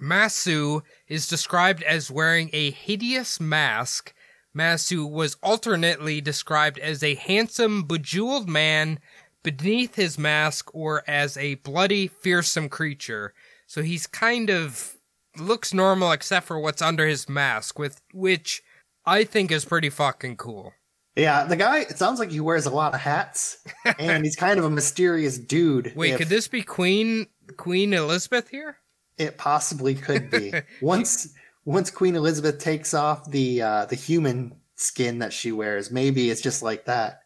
[0.00, 4.14] Masu is described as wearing a hideous mask.
[4.57, 8.98] Masu was alternately described as a handsome, bejeweled man
[9.42, 13.35] beneath his mask or as a bloody, fearsome creature.
[13.66, 14.96] So he's kind of
[15.37, 18.62] looks normal except for what's under his mask, with which
[19.07, 20.74] I think is pretty fucking cool.
[21.16, 23.59] Yeah, the guy, it sounds like he wears a lot of hats
[23.98, 25.92] and he's kind of a mysterious dude.
[25.94, 27.26] Wait, if could this be Queen
[27.57, 28.78] Queen Elizabeth here?
[29.18, 30.53] It possibly could be.
[30.80, 31.34] once
[31.64, 36.40] once Queen Elizabeth takes off the uh, the human skin that she wears, maybe it's
[36.40, 37.22] just like that.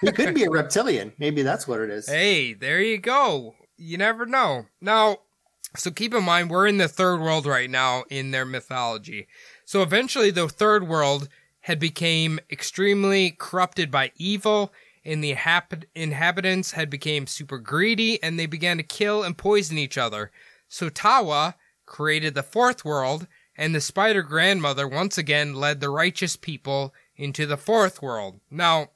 [0.00, 1.12] He could be a reptilian.
[1.18, 2.08] Maybe that's what it is.
[2.08, 3.54] Hey, there you go.
[3.76, 4.66] You never know.
[4.80, 5.18] Now,
[5.76, 9.26] so keep in mind, we're in the third world right now in their mythology.
[9.64, 11.28] So eventually the third world
[11.60, 14.72] had became extremely corrupted by evil
[15.04, 19.78] and the hap- inhabitants had become super greedy and they began to kill and poison
[19.78, 20.30] each other.
[20.68, 21.54] So Tawa
[21.86, 27.46] created the fourth world and the spider grandmother once again led the righteous people into
[27.46, 28.40] the fourth world.
[28.50, 28.88] Now,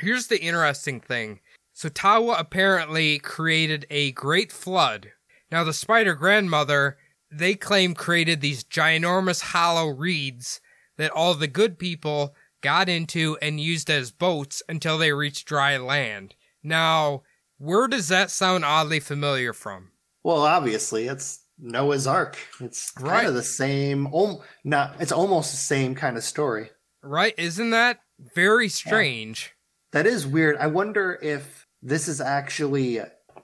[0.00, 1.40] here's the interesting thing.
[1.72, 5.12] So Tawa apparently created a great flood.
[5.50, 6.96] Now the spider grandmother,
[7.30, 10.60] they claim created these ginormous hollow reeds
[10.96, 15.76] that all the good people got into and used as boats until they reached dry
[15.76, 16.34] land.
[16.62, 17.22] Now,
[17.58, 19.90] where does that sound oddly familiar from?
[20.22, 22.38] Well, obviously, it's Noah's Ark.
[22.60, 23.26] It's kind Right.
[23.26, 24.06] of the same.
[24.14, 24.96] om- Not.
[25.00, 26.70] It's almost the same kind of story.
[27.02, 27.34] Right?
[27.36, 29.53] Isn't that very strange?
[29.94, 30.56] That is weird.
[30.56, 32.98] I wonder if this is actually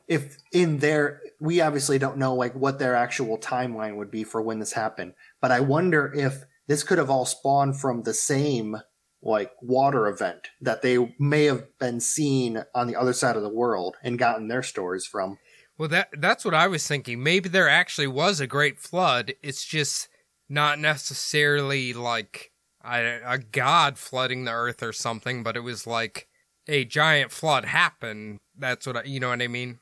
[0.08, 4.42] if in their we obviously don't know like what their actual timeline would be for
[4.42, 8.76] when this happened, but I wonder if this could have all spawned from the same
[9.22, 13.48] like water event that they may have been seen on the other side of the
[13.48, 15.38] world and gotten their stories from.
[15.78, 17.22] Well, that that's what I was thinking.
[17.22, 19.34] Maybe there actually was a great flood.
[19.40, 20.08] It's just
[20.48, 22.50] not necessarily like
[22.84, 26.26] a, a god flooding the earth or something, but it was like
[26.68, 29.78] a giant flood happen, That's what I, you know what I mean?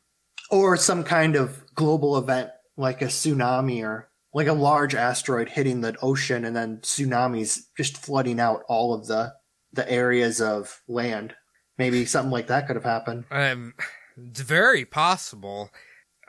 [0.51, 5.81] Or some kind of global event like a tsunami or like a large asteroid hitting
[5.81, 9.33] the ocean and then tsunamis just flooding out all of the
[9.73, 11.35] the areas of land.
[11.77, 13.25] Maybe something like that could have happened.
[13.31, 13.75] Um,
[14.17, 15.71] it's very possible.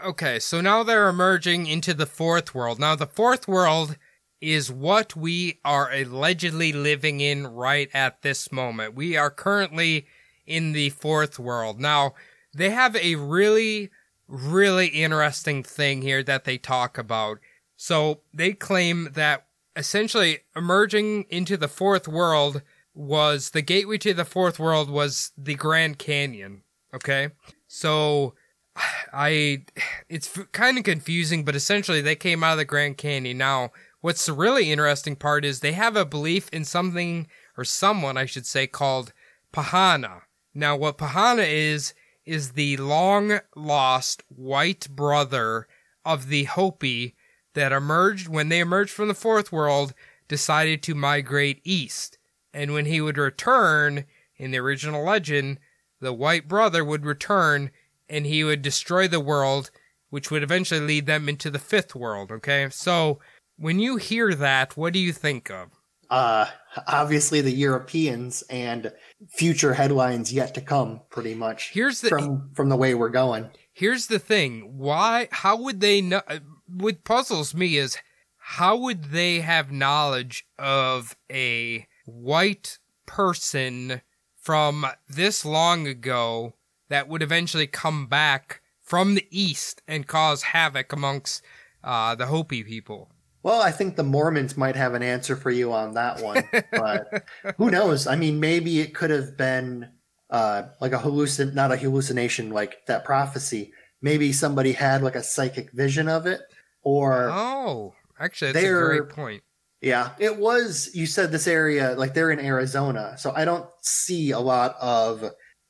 [0.04, 2.80] Okay, so now they're emerging into the fourth world.
[2.80, 3.98] Now, the fourth world
[4.42, 8.96] is what we are allegedly living in right at this moment.
[8.96, 10.08] We are currently
[10.50, 11.80] in the fourth world.
[11.80, 12.14] Now,
[12.54, 13.90] they have a really,
[14.28, 17.40] really interesting thing here that they talk about.
[17.76, 19.46] So, they claim that
[19.76, 22.62] essentially emerging into the fourth world
[22.94, 26.64] was the gateway to the fourth world was the Grand Canyon.
[26.94, 27.30] Okay.
[27.68, 28.36] So
[29.14, 29.64] I,
[30.10, 33.38] it's kind of confusing, but essentially they came out of the Grand Canyon.
[33.38, 33.72] Now,
[34.02, 37.28] what's the really interesting part is they have a belief in something
[37.58, 39.14] or someone, I should say, called
[39.54, 40.22] Pahana.
[40.54, 41.94] Now, what Pahana is,
[42.26, 45.68] is the long lost white brother
[46.06, 47.16] of the Hopi
[47.54, 49.94] that emerged when they emerged from the fourth world,
[50.28, 52.18] decided to migrate east.
[52.54, 54.06] And when he would return,
[54.38, 55.60] in the original legend,
[56.00, 57.72] the white brother would return
[58.08, 59.70] and he would destroy the world,
[60.10, 62.70] which would eventually lead them into the fifth world, okay?
[62.72, 63.20] So,
[63.58, 65.79] when you hear that, what do you think of?
[66.10, 66.48] Uh
[66.88, 68.92] obviously the Europeans and
[69.30, 73.50] future headlines yet to come pretty much Here's the from from the way we're going.
[73.74, 74.78] here's the thing.
[74.78, 76.22] Why how would they know
[76.68, 77.98] what puzzles me is
[78.38, 84.02] how would they have knowledge of a white person
[84.36, 86.54] from this long ago
[86.90, 91.44] that would eventually come back from the east and cause havoc amongst
[91.84, 93.12] uh, the Hopi people?
[93.42, 97.24] Well, I think the Mormons might have an answer for you on that one, but
[97.58, 98.06] who knows?
[98.06, 99.90] I mean, maybe it could have been
[100.30, 103.72] uh, like a hallucin, not a hallucination, like that prophecy.
[104.02, 106.42] Maybe somebody had like a psychic vision of it,
[106.82, 108.70] or Oh, actually, that's a
[109.00, 109.44] great point.
[109.82, 110.90] yeah, it was.
[110.94, 115.24] You said this area, like they're in Arizona, so I don't see a lot of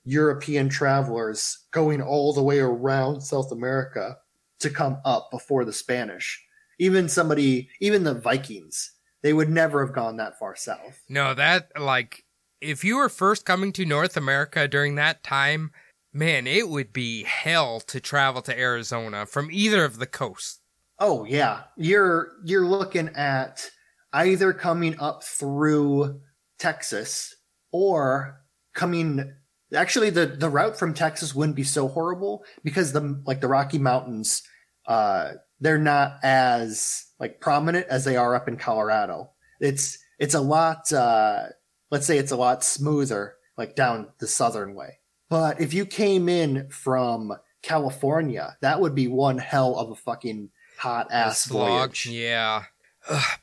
[0.06, 4.18] European travelers going all the way around South America
[4.60, 6.44] to come up before the Spanish.
[6.80, 11.02] Even somebody, even the Vikings, they would never have gone that far south.
[11.10, 12.24] No, that like
[12.62, 15.72] if you were first coming to North America during that time,
[16.14, 20.60] man, it would be hell to travel to Arizona from either of the coasts.
[21.00, 23.70] Oh yeah, you're you're looking at
[24.14, 26.20] either coming up through
[26.58, 27.36] Texas
[27.72, 28.42] or
[28.74, 29.34] coming
[29.74, 33.78] actually the the route from Texas wouldn't be so horrible because the like the Rocky
[33.78, 34.44] Mountains
[34.88, 39.32] uh they're not as like prominent as they are up in Colorado.
[39.60, 41.48] It's it's a lot uh
[41.92, 45.00] let's say it's a lot smoother like down the southern way.
[45.30, 50.50] But if you came in from California, that would be one hell of a fucking
[50.78, 52.08] hot ass voyage.
[52.08, 52.64] yeah.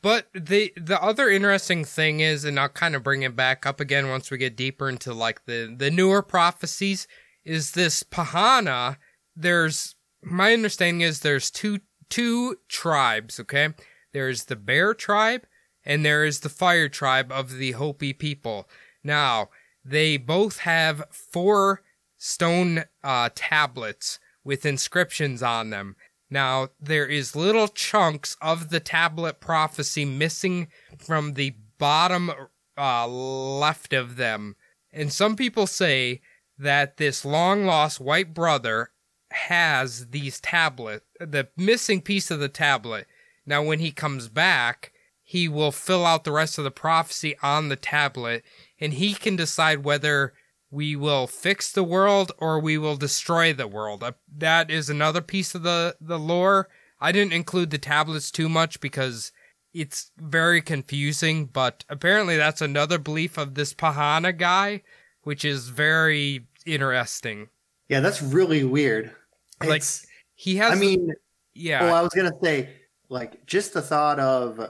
[0.03, 3.81] But the the other interesting thing is, and I'll kind of bring it back up
[3.81, 7.09] again once we get deeper into like the the newer prophecies,
[7.45, 8.97] is this Pahana.
[9.35, 13.41] There's my understanding is there's two two tribes.
[13.41, 13.71] Okay,
[14.13, 15.47] there's the Bear tribe
[15.85, 18.69] and there is the Fire tribe of the Hopi people.
[19.05, 19.51] Now
[19.85, 21.83] they both have four
[22.17, 25.97] stone uh, tablets with inscriptions on them.
[26.29, 32.33] Now, there is little chunks of the tablet prophecy missing from the bottom
[32.77, 34.57] uh, left of them.
[34.93, 36.21] And some people say
[36.59, 38.91] that this long lost white brother
[39.31, 43.07] has these tablet, the missing piece of the tablet.
[43.45, 44.93] Now, when he comes back,
[45.23, 48.45] he will fill out the rest of the prophecy on the tablet,
[48.81, 50.35] and he can decide whether
[50.71, 54.03] we will fix the world or we will destroy the world.
[54.03, 56.69] Uh, That is another piece of the, the lore.
[57.01, 59.33] I didn't include the tablets too much because
[59.73, 64.83] it's very confusing, but apparently that's another belief of this Pahana guy,
[65.23, 67.49] which is very interesting.
[67.89, 69.13] Yeah, that's really weird.
[69.61, 70.07] Like, It's,
[70.37, 71.13] He has I mean,
[71.55, 71.83] yeah.
[71.83, 72.71] well, I was gonna say,
[73.09, 74.61] like, just the thought of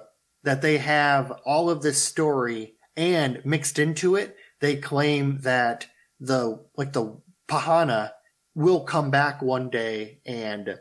[0.45, 5.87] that they have all of this story and mixed into it, they claim that
[6.21, 8.13] the like the Pahana
[8.55, 10.79] will come back one day and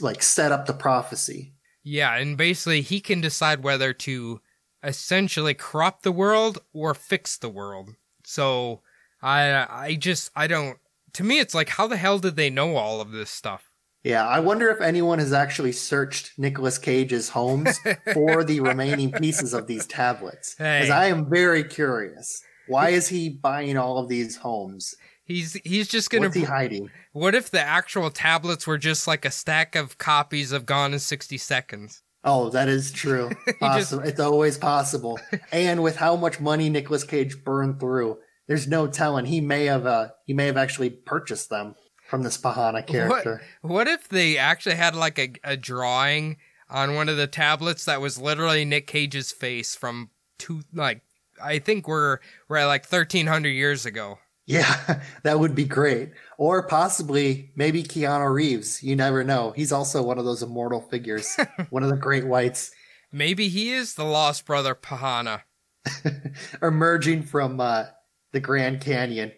[0.00, 1.54] like set up the prophecy.
[1.82, 4.40] Yeah, and basically he can decide whether to
[4.82, 7.90] essentially corrupt the world or fix the world.
[8.24, 8.82] So
[9.22, 10.78] I I just I don't
[11.14, 13.69] to me it's like how the hell did they know all of this stuff?
[14.02, 17.78] Yeah, I wonder if anyone has actually searched Nicolas Cage's homes
[18.14, 20.54] for the remaining pieces of these tablets.
[20.54, 20.90] Because Hey.
[20.92, 22.42] I am very curious.
[22.66, 24.94] Why is he buying all of these homes?
[25.24, 26.90] He's he's just going to What's he hiding?
[27.12, 30.98] What if the actual tablets were just like a stack of copies of Gone in
[30.98, 32.02] 60 Seconds?
[32.24, 33.30] Oh, that is true.
[33.60, 34.02] Possible.
[34.02, 35.18] It's always possible.
[35.52, 39.24] And with how much money Nicolas Cage burned through, there's no telling.
[39.26, 41.74] He may have uh he may have actually purchased them
[42.10, 43.40] from this Pahana character.
[43.62, 46.36] What, what if they actually had like a, a drawing
[46.68, 51.02] on one of the tablets that was literally Nick Cage's face from two like
[51.42, 54.18] I think we're we're at like 1300 years ago.
[54.46, 56.10] Yeah, that would be great.
[56.36, 58.82] Or possibly maybe Keanu Reeves.
[58.82, 59.52] You never know.
[59.52, 61.36] He's also one of those immortal figures,
[61.70, 62.72] one of the great whites
[63.12, 65.42] Maybe he is the lost brother Pahana.
[66.62, 67.86] emerging from uh,
[68.32, 69.32] the Grand Canyon,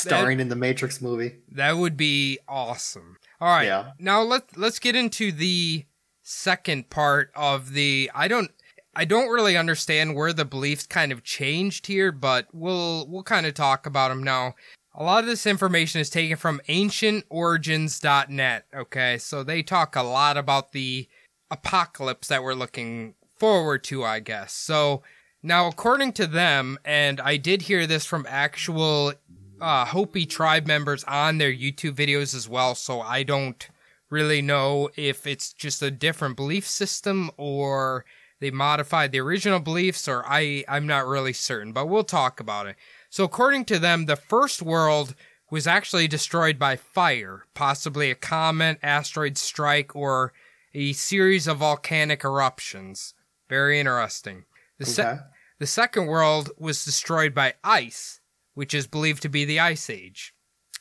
[0.00, 1.36] starring in the Matrix movie.
[1.52, 3.16] That would be awesome.
[3.40, 3.66] All right.
[3.66, 3.92] Yeah.
[3.98, 5.84] Now let's let's get into the
[6.22, 8.50] second part of the I don't
[8.94, 13.46] I don't really understand where the beliefs kind of changed here, but we'll we'll kind
[13.46, 14.54] of talk about them now.
[14.94, 19.18] A lot of this information is taken from ancientorigins.net, okay?
[19.18, 21.06] So they talk a lot about the
[21.50, 24.52] apocalypse that we're looking forward to, I guess.
[24.52, 25.04] So
[25.42, 29.12] now according to them, and I did hear this from actual
[29.60, 33.68] uh, Hopi tribe members on their YouTube videos as well, so I don't
[34.10, 38.04] really know if it's just a different belief system or
[38.40, 42.66] they modified the original beliefs or I, I'm not really certain, but we'll talk about
[42.66, 42.76] it.
[43.10, 45.14] So according to them, the first world
[45.50, 50.32] was actually destroyed by fire, possibly a comet, asteroid strike, or
[50.74, 53.14] a series of volcanic eruptions.
[53.48, 54.44] Very interesting.
[54.78, 55.18] The, se-
[55.58, 58.17] the second world was destroyed by ice,
[58.58, 60.34] which is believed to be the Ice Age.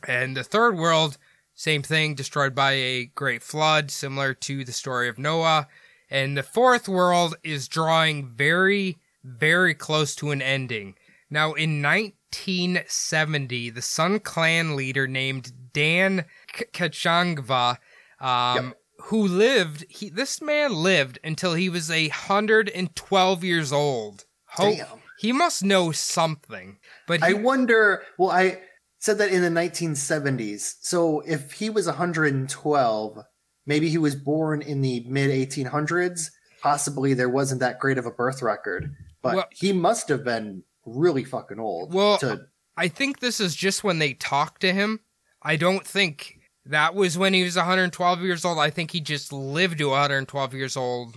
[0.07, 1.19] And the third world,
[1.53, 5.67] same thing, destroyed by a great flood, similar to the story of Noah.
[6.09, 10.95] And the fourth world is drawing very, very close to an ending.
[11.30, 16.25] Now, in 1970, the Sun Clan leader named Dan
[16.73, 17.78] Katchongva,
[18.19, 18.73] um,
[19.03, 24.25] who lived, he, this man lived until he was a 112 years old.
[24.45, 24.88] Ho- Damn.
[25.19, 26.78] He must know something.
[27.08, 28.03] But I wonder.
[28.20, 28.62] Well, I
[28.99, 30.76] said that in the 1970s.
[30.82, 33.18] So if he was 112,
[33.66, 36.30] maybe he was born in the mid 1800s.
[36.62, 40.64] Possibly there wasn't that great of a birth record, but Well- he must have been
[40.86, 41.93] really fucking old.
[41.93, 45.01] Well, to, I think this is just when they talked to him.
[45.41, 48.58] I don't think that was when he was 112 years old.
[48.58, 51.16] I think he just lived to 112 years old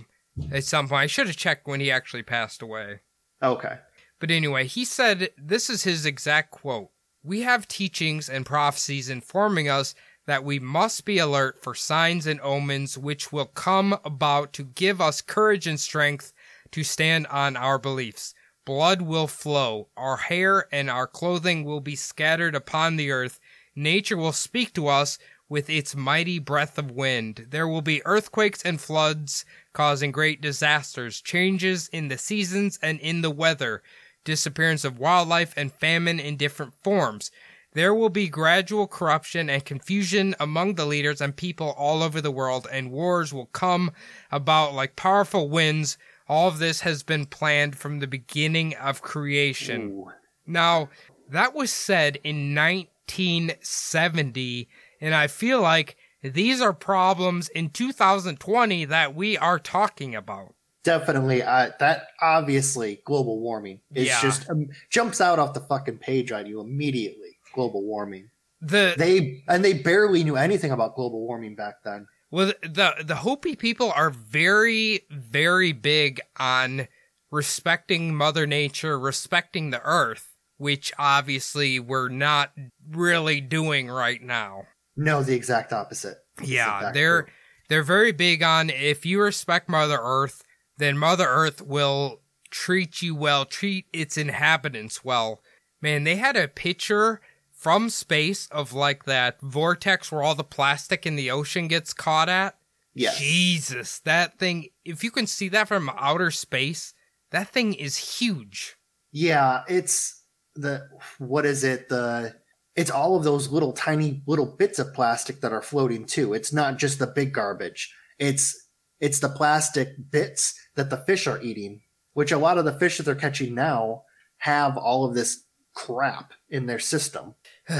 [0.51, 1.01] at some point.
[1.01, 2.99] I should have checked when he actually passed away.
[3.41, 3.79] okay.
[4.21, 6.91] But anyway, he said this is his exact quote.
[7.23, 9.95] We have teachings and prophecies informing us
[10.27, 15.01] that we must be alert for signs and omens which will come about to give
[15.01, 16.33] us courage and strength
[16.69, 18.35] to stand on our beliefs.
[18.63, 23.39] Blood will flow, our hair and our clothing will be scattered upon the earth.
[23.75, 25.17] Nature will speak to us
[25.49, 27.47] with its mighty breath of wind.
[27.49, 33.21] There will be earthquakes and floods causing great disasters, changes in the seasons and in
[33.21, 33.81] the weather,
[34.23, 37.31] disappearance of wildlife and famine in different forms.
[37.73, 42.31] There will be gradual corruption and confusion among the leaders and people all over the
[42.31, 43.91] world, and wars will come
[44.29, 45.97] about like powerful winds.
[46.27, 49.89] All of this has been planned from the beginning of creation.
[49.89, 50.11] Ooh.
[50.45, 50.89] Now,
[51.29, 54.67] that was said in 1970,
[54.99, 60.55] and I feel like these are problems in 2020 that we are talking about.
[60.83, 63.81] Definitely, uh, that obviously global warming.
[63.93, 64.21] is Yeah.
[64.21, 67.37] just um, jumps out off the fucking page on you immediately.
[67.53, 68.29] Global warming.
[68.61, 72.07] The They and they barely knew anything about global warming back then.
[72.31, 76.87] well, the the Hopi people are very very big on
[77.31, 82.51] respecting Mother Nature, respecting the Earth, which obviously we're not
[82.89, 84.63] really doing right now.
[84.95, 86.17] No, the exact opposite.
[86.43, 87.27] Yeah, they're
[87.69, 90.43] they're very big on if you respect Mother Earth,
[90.81, 95.41] then Mother Earth will treat you well, treat its inhabitants well.
[95.81, 97.21] Man, they had a picture
[97.51, 102.29] from space of like that vortex where all the plastic in the ocean gets caught
[102.29, 102.57] at.
[102.93, 103.17] Yes.
[103.17, 106.93] Jesus, that thing, if you can see that from outer space,
[107.31, 108.77] that thing is huge.
[109.11, 110.23] Yeah, it's
[110.55, 111.89] the what is it?
[111.89, 112.35] The
[112.75, 116.33] it's all of those little tiny little bits of plastic that are floating too.
[116.33, 117.93] It's not just the big garbage.
[118.19, 118.60] It's
[119.01, 121.81] it's the plastic bits that the fish are eating,
[122.13, 124.03] which a lot of the fish that they're catching now
[124.37, 125.43] have all of this
[125.73, 127.35] crap in their system.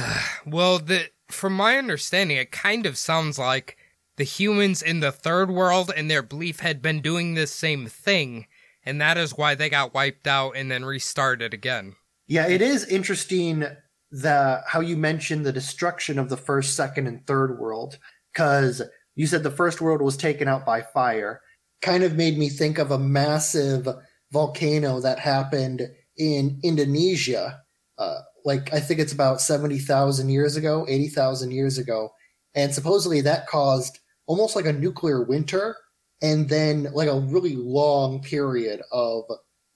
[0.46, 3.78] Well, the from my understanding, it kind of sounds like
[4.18, 8.48] the humans in the third world and their belief had been doing this same thing,
[8.84, 11.96] and that is why they got wiped out and then restarted again.
[12.28, 13.66] Yeah, it is interesting
[14.12, 17.98] the how you mentioned the destruction of the first, second, and third world
[18.34, 18.82] because
[19.16, 21.42] you said the first world was taken out by fire.
[21.82, 23.88] Kind of made me think of a massive
[24.32, 25.82] volcano that happened
[26.18, 27.62] in Indonesia.
[27.98, 32.10] Uh, like I think it's about seventy thousand years ago, eighty thousand years ago,
[32.56, 35.76] and supposedly that caused almost like a nuclear winter,
[36.22, 39.24] and then like a really long period of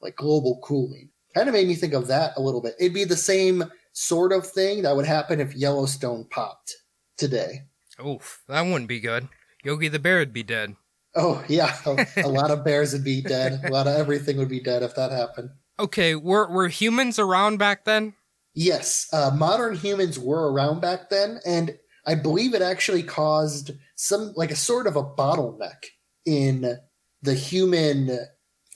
[0.01, 1.09] like global cooling.
[1.33, 2.75] Kind of made me think of that a little bit.
[2.79, 6.73] It'd be the same sort of thing that would happen if Yellowstone popped
[7.17, 7.61] today.
[8.03, 9.27] Oof, that wouldn't be good.
[9.63, 10.75] Yogi the Bear would be dead.
[11.15, 13.61] Oh yeah, a, a lot of bears would be dead.
[13.63, 15.49] A lot of everything would be dead if that happened.
[15.79, 18.13] Okay, were were humans around back then?
[18.53, 24.33] Yes, uh, modern humans were around back then, and I believe it actually caused some
[24.35, 25.85] like a sort of a bottleneck
[26.25, 26.77] in
[27.21, 28.19] the human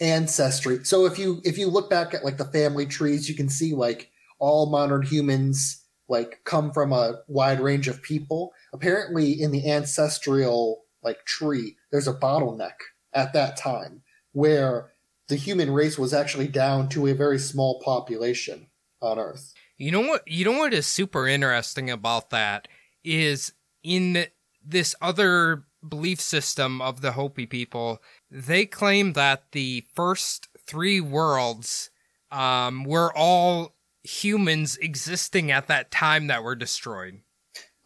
[0.02, 0.84] ancestry.
[0.84, 3.74] So if you if you look back at like the family trees, you can see
[3.74, 8.52] like all modern humans like come from a wide range of people.
[8.74, 12.76] Apparently, in the ancestral like tree, there's a bottleneck
[13.14, 14.02] at that time
[14.34, 14.92] where
[15.30, 18.68] the human race was actually down to a very small population
[19.02, 19.54] on Earth.
[19.78, 20.28] You know what?
[20.28, 22.68] You know what is super interesting about that
[23.04, 23.54] is
[23.84, 24.26] in
[24.66, 31.90] this other belief system of the Hopi people, they claim that the first three worlds
[32.32, 37.22] um, were all humans existing at that time that were destroyed.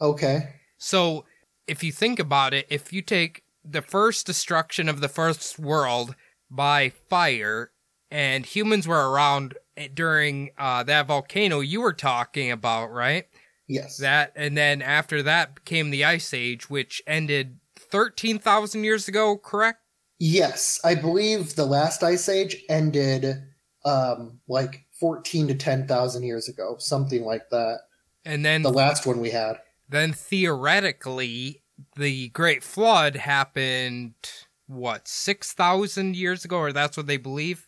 [0.02, 0.50] Okay.
[0.78, 1.26] So
[1.68, 6.16] if you think about it, if you take the first destruction of the first world
[6.52, 7.72] by fire,
[8.12, 9.56] and humans were around
[9.94, 13.26] during uh, that volcano you were talking about, right?
[13.68, 13.98] Yes.
[13.98, 19.38] That and then after that came the ice age, which ended thirteen thousand years ago.
[19.38, 19.80] Correct?
[20.20, 23.44] Yes, I believe the last ice age ended
[23.84, 27.80] um, like fourteen to ten thousand years ago, something like that.
[28.24, 29.56] And then The last one we had.
[29.90, 31.62] then theoretically,
[31.98, 34.14] the Great Flood happened
[34.68, 37.68] what six thousand years ago, or that's what they believe.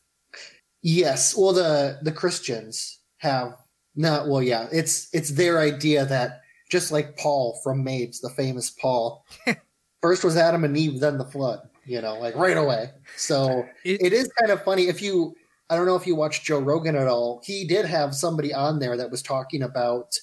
[0.82, 1.36] Yes.
[1.36, 3.58] Well, the the Christians have
[3.98, 4.30] not.
[4.30, 4.68] Well, yeah.
[4.72, 6.40] It's it's their idea that
[6.72, 9.26] just like Paul from Mabes, the famous Paul,
[10.02, 11.68] first was Adam and Eve, then the flood.
[11.88, 12.92] You know, like right away.
[13.18, 15.36] So It- it is kind of funny if you.
[15.70, 17.42] I don't know if you watched Joe Rogan at all.
[17.44, 20.16] He did have somebody on there that was talking about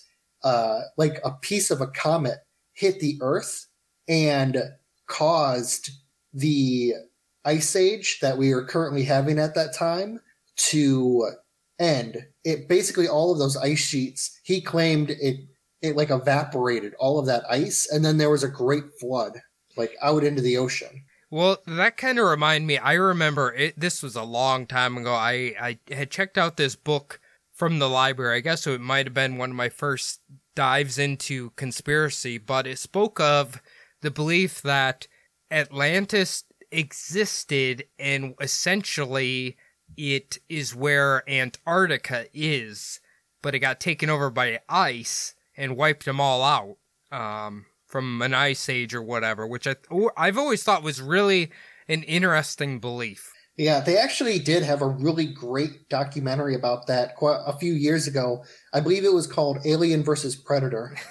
[0.45, 2.39] uh, like a piece of a comet
[2.73, 3.67] hit the Earth
[4.09, 4.63] and
[5.07, 5.91] caused
[6.33, 6.95] the
[7.45, 10.21] ice age that we are currently having at that time
[10.57, 11.31] to
[11.79, 12.25] end.
[12.45, 14.41] It basically all of those ice sheets.
[14.45, 15.41] He claimed it
[15.81, 19.41] it like evaporated all of that ice, and then there was a great flood
[19.77, 21.05] like out into the ocean.
[21.33, 22.77] Well, that kind of remind me.
[22.77, 23.81] I remember it.
[23.81, 25.15] This was a long time ago.
[25.15, 27.21] I I had checked out this book
[27.55, 28.37] from the library.
[28.37, 30.21] I guess so it might have been one of my first
[30.55, 33.63] dives into conspiracy, but it spoke of
[34.03, 35.07] the belief that
[35.51, 39.57] Atlantis existed and essentially
[39.97, 43.01] it is where Antarctica is,
[43.41, 46.77] but it got taken over by ice and wiped them all out.
[47.11, 49.77] Um, from an ice age or whatever, which I
[50.17, 51.51] I've always thought was really
[51.89, 53.31] an interesting belief.
[53.59, 58.07] Yeah, they actually did have a really great documentary about that quite a few years
[58.07, 58.45] ago.
[58.73, 60.97] I believe it was called Alien versus Predator.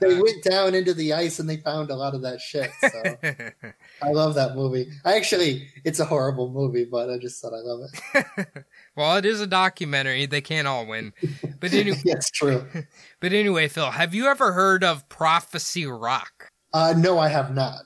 [0.00, 2.70] They went down into the ice and they found a lot of that shit.
[2.80, 3.02] So
[4.02, 4.88] I love that movie.
[5.04, 8.48] I actually, it's a horrible movie, but I just thought I love it.
[8.98, 11.12] well, it is a documentary; they can't all win.
[11.60, 12.66] But anyway, it's true.
[13.20, 16.50] but anyway, Phil, have you ever heard of Prophecy Rock?
[16.74, 17.82] Uh, no, I have not.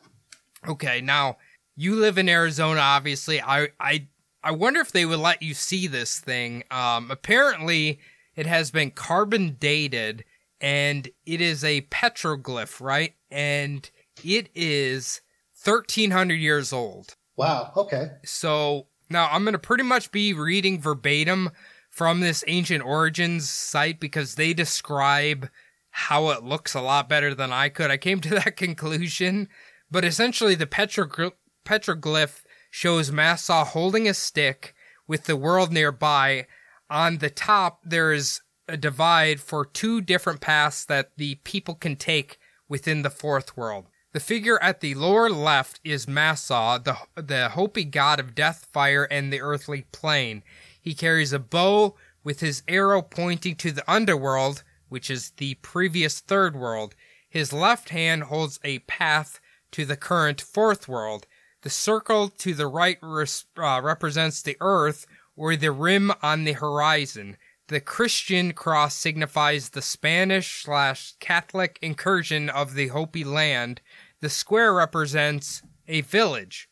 [0.66, 1.36] Okay, now
[1.76, 3.42] you live in Arizona, obviously.
[3.42, 4.08] I I
[4.42, 6.64] I wonder if they would let you see this thing.
[6.70, 8.00] Um, apparently,
[8.34, 10.24] it has been carbon dated,
[10.62, 13.12] and it is a petroglyph, right?
[13.30, 13.88] And
[14.24, 15.20] it is
[15.54, 17.16] thirteen hundred years old.
[17.36, 17.72] Wow.
[17.76, 18.12] Okay.
[18.24, 21.50] So now I'm going to pretty much be reading verbatim
[21.90, 25.48] from this ancient origins site because they describe
[25.90, 27.90] how it looks a lot better than I could.
[27.90, 29.48] I came to that conclusion,
[29.90, 31.32] but essentially the petroglyph,
[31.64, 34.74] petroglyph shows Massaw holding a stick
[35.06, 36.46] with the world nearby.
[36.88, 41.96] On the top, there is a divide for two different paths that the people can
[41.96, 42.38] take
[42.68, 43.86] within the fourth world.
[44.12, 49.04] The figure at the lower left is Massaw, the, the Hopi god of death, fire,
[49.04, 50.42] and the earthly plane.
[50.78, 56.20] He carries a bow with his arrow pointing to the underworld, which is the previous
[56.20, 56.94] third world.
[57.26, 59.40] His left hand holds a path
[59.70, 61.26] to the current fourth world.
[61.62, 65.06] The circle to the right res- uh, represents the earth
[65.36, 67.38] or the rim on the horizon.
[67.68, 73.80] The Christian cross signifies the Spanish slash Catholic incursion of the Hopi land.
[74.23, 76.68] The square represents a village.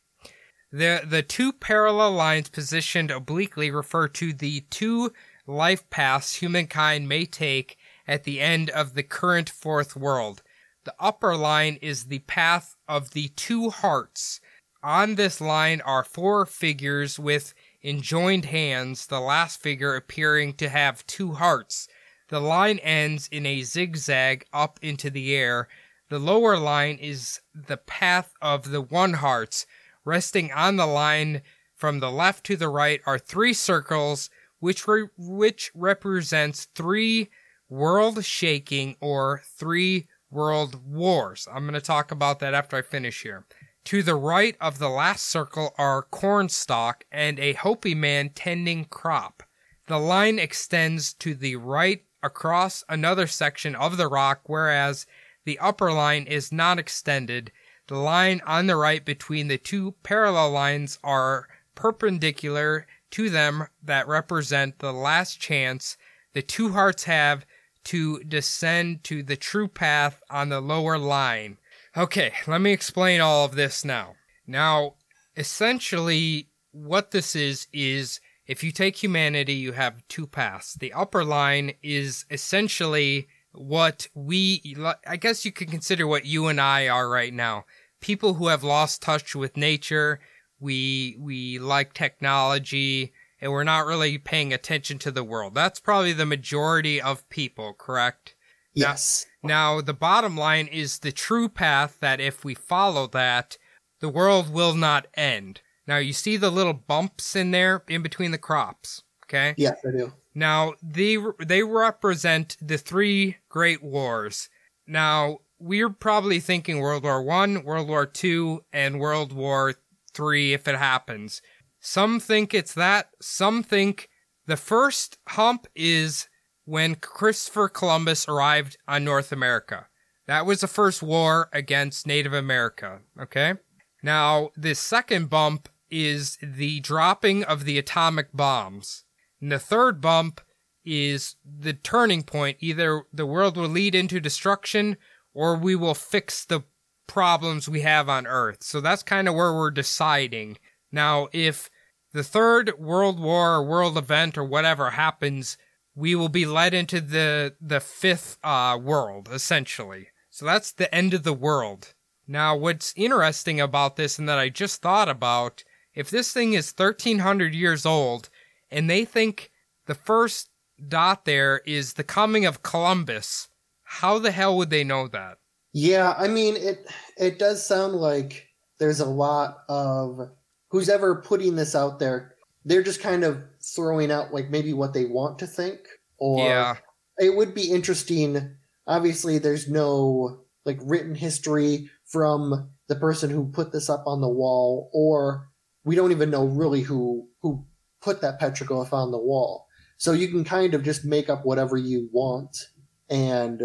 [0.71, 5.13] The, the two parallel lines positioned obliquely refer to the two
[5.49, 7.77] life paths humankind may take
[8.07, 10.45] at the end of the current fourth world.
[10.85, 14.41] The upper line is the path of the two hearts.
[14.85, 21.05] On this line are four figures with enjoined hands, the last figure appearing to have
[21.09, 21.89] two hearts.
[22.29, 25.67] The line ends in a zigzag up into the air.
[26.11, 29.65] The lower line is the path of the one hearts.
[30.05, 31.43] Resting on the line
[31.77, 37.31] from the left to the right are three circles, which re- which represents three
[37.69, 41.47] world shaking or three world wars.
[41.53, 43.47] I'm going to talk about that after I finish here.
[43.85, 49.45] To the right of the last circle are cornstalk and a Hopi man tending crop.
[49.87, 55.07] The line extends to the right across another section of the rock, whereas
[55.45, 57.53] the upper line is not extended.
[57.89, 64.07] The line on the right between the two parallel lines are perpendicular to them that
[64.07, 65.97] represent the last chance
[66.33, 67.45] the two hearts have
[67.85, 71.59] to descend to the true path on the lower line.
[71.97, 74.15] Okay, let me explain all of this now.
[74.47, 74.95] Now,
[75.37, 80.75] essentially, what this is, is if you take humanity, you have two paths.
[80.75, 84.77] The upper line is essentially what we,
[85.07, 87.65] I guess you could consider what you and I are right now.
[88.01, 90.21] People who have lost touch with nature.
[90.59, 95.55] We, we like technology and we're not really paying attention to the world.
[95.55, 98.35] That's probably the majority of people, correct?
[98.75, 99.27] Yes.
[99.43, 103.57] Now, now, the bottom line is the true path that if we follow that,
[104.01, 105.63] the world will not end.
[105.87, 109.55] Now, you see the little bumps in there in between the crops, okay?
[109.57, 110.13] Yes, I do.
[110.35, 114.49] Now, they they represent the three great wars.
[114.87, 119.75] Now, we're probably thinking World War 1, World War 2, and World War
[120.15, 121.43] 3 if it happens.
[121.81, 124.09] Some think it's that, some think
[124.47, 126.29] the first hump is
[126.65, 129.87] when Christopher Columbus arrived on North America.
[130.27, 133.55] That was the first war against Native America, okay?
[134.03, 139.05] Now, the second bump is the dropping of the atomic bombs.
[139.41, 140.41] And the third bump
[140.85, 142.59] is the turning point.
[142.61, 144.97] Either the world will lead into destruction
[145.35, 146.63] or we will fix the
[147.07, 148.63] problems we have on Earth.
[148.63, 150.59] So that's kind of where we're deciding.
[150.93, 151.71] Now, if
[152.13, 155.57] the third world war or world event or whatever happens
[155.95, 160.09] we will be led into the the fifth uh, world essentially.
[160.31, 161.95] So that's the end of the world.
[162.27, 165.65] Now, what's interesting about this, and that I just thought about,
[165.95, 168.31] if this thing is 1300 years old,
[168.71, 169.51] and they think
[169.87, 170.51] the first
[170.89, 173.49] dot there is the coming of Columbus,
[173.83, 175.39] how the hell would they know that?
[175.73, 176.91] Yeah, I mean it.
[177.17, 178.49] It does sound like
[178.79, 180.31] there's a lot of
[180.69, 183.43] who's ever putting this out there they're just kind of
[183.75, 185.81] throwing out like maybe what they want to think
[186.19, 186.77] or Yeah.
[187.19, 188.57] it would be interesting
[188.87, 194.29] obviously there's no like written history from the person who put this up on the
[194.29, 195.49] wall or
[195.85, 197.65] we don't even know really who who
[198.01, 199.67] put that petroglyph on the wall.
[199.97, 202.69] So you can kind of just make up whatever you want
[203.11, 203.63] and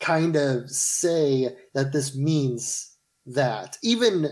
[0.00, 2.96] kind of say that this means
[3.26, 3.76] that.
[3.82, 4.28] Even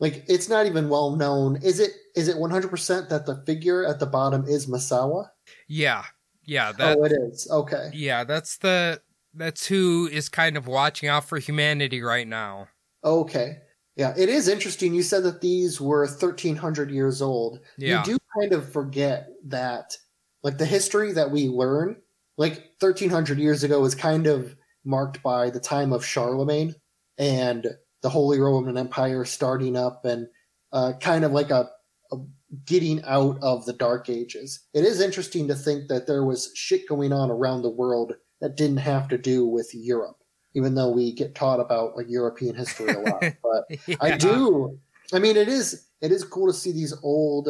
[0.00, 1.56] like it's not even well known.
[1.62, 5.28] Is it is it 100% that the figure at the bottom is masawa?
[5.66, 6.04] Yeah,
[6.44, 7.48] yeah, that oh it is.
[7.50, 7.90] Okay.
[7.92, 9.00] Yeah, that's the
[9.34, 12.68] that's who is kind of watching out for humanity right now.
[13.04, 13.58] okay.
[13.96, 14.94] Yeah it is interesting.
[14.94, 17.60] You said that these were 1300 years old.
[17.76, 17.98] Yeah.
[17.98, 19.96] you do kind of forget that
[20.42, 21.96] like the history that we learn
[22.36, 26.74] like 1300 years ago is kind of marked by the time of charlemagne
[27.18, 27.66] and
[28.02, 30.28] the holy roman empire starting up and
[30.72, 31.68] uh, kind of like a,
[32.12, 32.16] a
[32.64, 34.60] getting out of the dark ages.
[34.74, 38.56] It is interesting to think that there was shit going on around the world that
[38.56, 40.22] didn't have to do with Europe,
[40.54, 43.22] even though we get taught about like European history a lot.
[43.42, 44.78] But I do.
[45.12, 47.48] I mean, it is it is cool to see these old.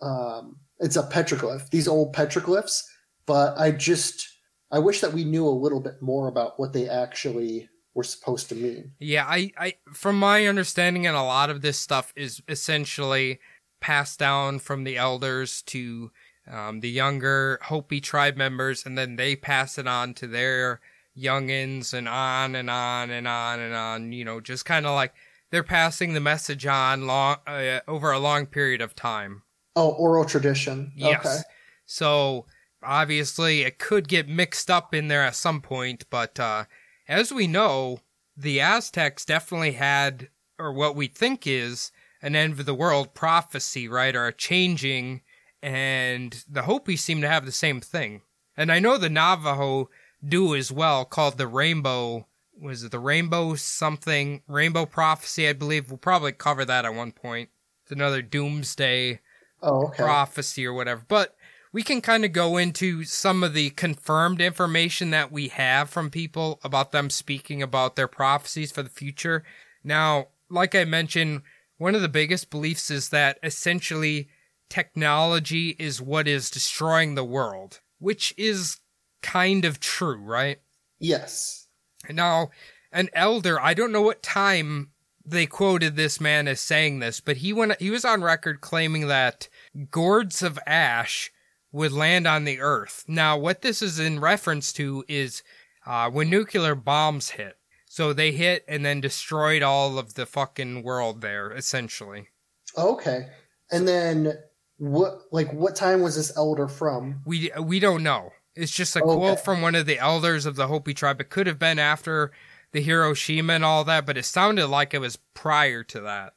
[0.00, 1.70] Um, it's a petroglyph.
[1.70, 2.82] These old petroglyphs,
[3.26, 4.28] but I just
[4.70, 8.48] I wish that we knew a little bit more about what they actually were supposed
[8.50, 8.92] to mean.
[8.98, 13.40] Yeah, I, I, from my understanding, and a lot of this stuff is essentially
[13.80, 16.10] passed down from the elders to
[16.50, 20.80] um, the younger Hopi tribe members, and then they pass it on to their
[21.16, 24.12] youngins, and on and on and on and on.
[24.12, 25.14] You know, just kind of like
[25.50, 29.42] they're passing the message on long uh, over a long period of time.
[29.76, 30.90] Oh, oral tradition.
[30.96, 31.24] Yes.
[31.24, 31.36] Okay.
[31.84, 32.46] So
[32.82, 36.64] obviously it could get mixed up in there at some point, but uh,
[37.06, 38.00] as we know,
[38.36, 43.86] the Aztecs definitely had, or what we think is, an end of the world prophecy,
[43.86, 44.16] right?
[44.16, 45.22] Or a changing,
[45.62, 48.22] and the Hopi seem to have the same thing.
[48.56, 49.90] And I know the Navajo
[50.26, 52.26] do as well, called the Rainbow.
[52.58, 54.42] Was it the Rainbow something?
[54.48, 55.90] Rainbow prophecy, I believe.
[55.90, 57.50] We'll probably cover that at one point.
[57.82, 59.20] It's another doomsday
[59.66, 60.02] Oh, okay.
[60.02, 61.02] prophecy or whatever.
[61.06, 61.36] But
[61.72, 66.08] we can kind of go into some of the confirmed information that we have from
[66.08, 69.42] people about them speaking about their prophecies for the future.
[69.84, 71.42] Now, like I mentioned,
[71.78, 74.28] one of the biggest beliefs is that essentially
[74.70, 78.78] technology is what is destroying the world, which is
[79.22, 80.60] kind of true, right?
[80.98, 81.66] Yes.
[82.08, 82.50] Now,
[82.92, 84.92] an elder, I don't know what time
[85.26, 89.08] they quoted this man as saying this, but he went he was on record claiming
[89.08, 89.48] that
[89.90, 91.30] gourds of ash
[91.72, 93.04] would land on the earth.
[93.08, 95.42] Now, what this is in reference to is
[95.84, 97.56] uh, when nuclear bombs hit.
[97.88, 102.28] So they hit and then destroyed all of the fucking world there, essentially.
[102.76, 103.28] Okay.
[103.70, 104.34] And then
[104.78, 105.22] what?
[105.32, 107.20] Like, what time was this elder from?
[107.24, 108.32] We we don't know.
[108.54, 109.14] It's just a Okay.
[109.14, 111.20] quote from one of the elders of the Hopi tribe.
[111.20, 112.32] It could have been after
[112.72, 116.34] the Hiroshima and all that, but it sounded like it was prior to that.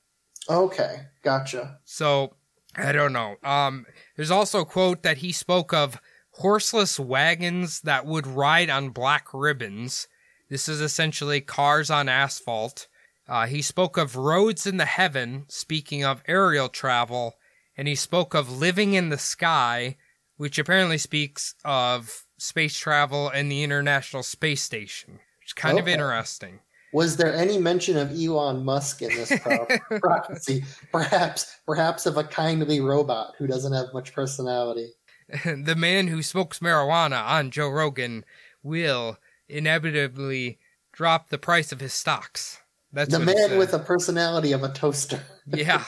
[0.49, 1.79] Okay, gotcha.
[1.85, 2.35] So
[2.75, 3.35] I don't know.
[3.43, 5.99] Um, there's also a quote that he spoke of
[6.31, 10.07] horseless wagons that would ride on black ribbons.
[10.49, 12.87] This is essentially cars on asphalt.
[13.27, 17.35] Uh, he spoke of roads in the heaven, speaking of aerial travel,
[17.77, 19.97] and he spoke of living in the sky,
[20.37, 25.19] which apparently speaks of space travel and the International Space Station.
[25.49, 26.59] Is kind of interesting.
[26.93, 29.65] Was there any mention of Elon Musk in this pro-
[29.99, 30.63] prophecy?
[30.91, 34.91] Perhaps, perhaps of a kindly robot who doesn't have much personality.
[35.43, 38.25] the man who smokes marijuana on Joe Rogan
[38.61, 40.59] will inevitably
[40.91, 42.59] drop the price of his stocks.
[42.93, 45.21] That's the man with a personality of a toaster.
[45.47, 45.83] yeah.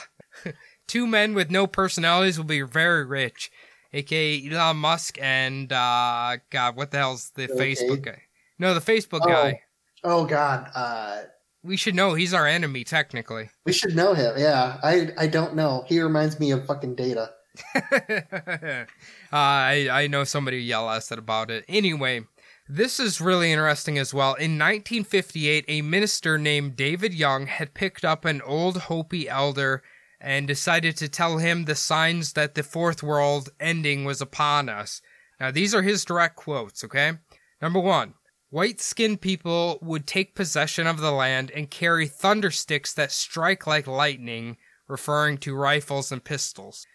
[0.87, 3.51] Two men with no personalities will be very rich,
[3.93, 8.23] aka Elon Musk and uh God, what the hell's the Facebook guy?
[8.61, 9.27] No, the Facebook Oh.
[9.27, 9.61] guy.
[10.03, 11.23] Oh God, uh,
[11.63, 13.49] We should know he's our enemy technically.
[13.65, 14.35] we should know him.
[14.37, 15.83] Yeah, I I don't know.
[15.87, 17.31] He reminds me of fucking Data.
[17.75, 18.85] uh,
[19.31, 21.65] I I know somebody yell at us about it.
[21.67, 22.21] Anyway,
[22.69, 24.33] this is really interesting as well.
[24.35, 29.83] In 1958, a minister named David Young had picked up an old Hopi elder
[30.19, 35.01] and decided to tell him the signs that the fourth world ending was upon us.
[35.39, 37.13] Now, these are his direct quotes, okay?
[37.61, 38.13] Number one,
[38.51, 43.87] white skinned people would take possession of the land and carry thundersticks that strike like
[43.87, 46.85] lightning, referring to rifles and pistols.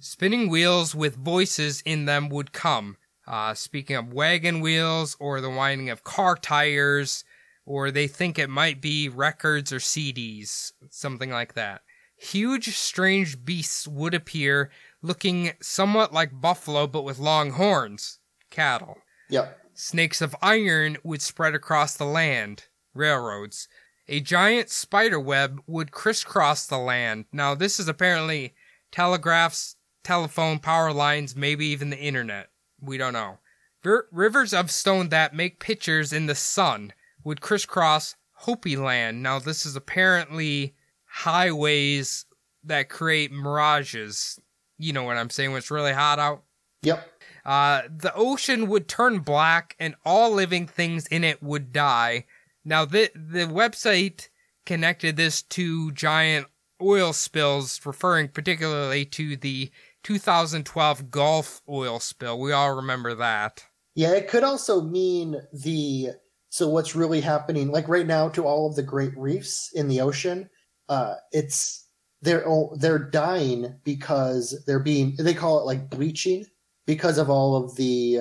[0.00, 2.96] Spinning wheels with voices in them would come.
[3.26, 7.24] Uh, speaking of wagon wheels or the winding of car tires,
[7.64, 11.82] or they think it might be records or CDs, something like that.
[12.16, 14.70] Huge, strange beasts would appear,
[15.02, 18.18] looking somewhat like buffalo but with long horns.
[18.50, 18.98] Cattle.
[19.30, 19.58] Yep.
[19.74, 22.64] Snakes of iron would spread across the land.
[22.94, 23.68] Railroads.
[24.06, 27.24] A giant spider web would crisscross the land.
[27.32, 28.54] Now, this is apparently
[28.92, 32.50] telegraphs, telephone, power lines, maybe even the internet.
[32.80, 33.38] We don't know.
[33.82, 36.92] Ver- rivers of stone that make pictures in the sun
[37.24, 39.22] would crisscross Hopi land.
[39.22, 40.74] Now, this is apparently
[41.06, 42.26] highways
[42.64, 44.38] that create mirages.
[44.78, 45.50] You know what I'm saying?
[45.50, 46.44] When it's really hot out.
[46.82, 47.13] Yep.
[47.44, 52.24] Uh, the ocean would turn black and all living things in it would die.
[52.64, 54.28] Now, the, the website
[54.64, 56.46] connected this to giant
[56.80, 59.70] oil spills, referring particularly to the
[60.02, 62.38] 2012 Gulf oil spill.
[62.38, 63.64] We all remember that.
[63.94, 66.10] Yeah, it could also mean the
[66.48, 70.00] so what's really happening like right now to all of the great reefs in the
[70.00, 70.48] ocean.
[70.88, 71.88] Uh, it's
[72.22, 72.44] they're
[72.76, 76.44] they're dying because they're being they call it like bleaching
[76.86, 78.20] because of all of the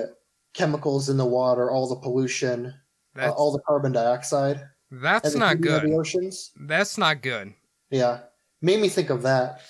[0.53, 2.73] chemicals in the water, all the pollution,
[3.19, 4.61] uh, all the carbon dioxide.
[4.91, 5.83] that's not good.
[5.83, 6.51] The oceans.
[6.59, 7.53] That's not good.
[7.89, 8.19] Yeah,
[8.61, 9.61] made me think of that.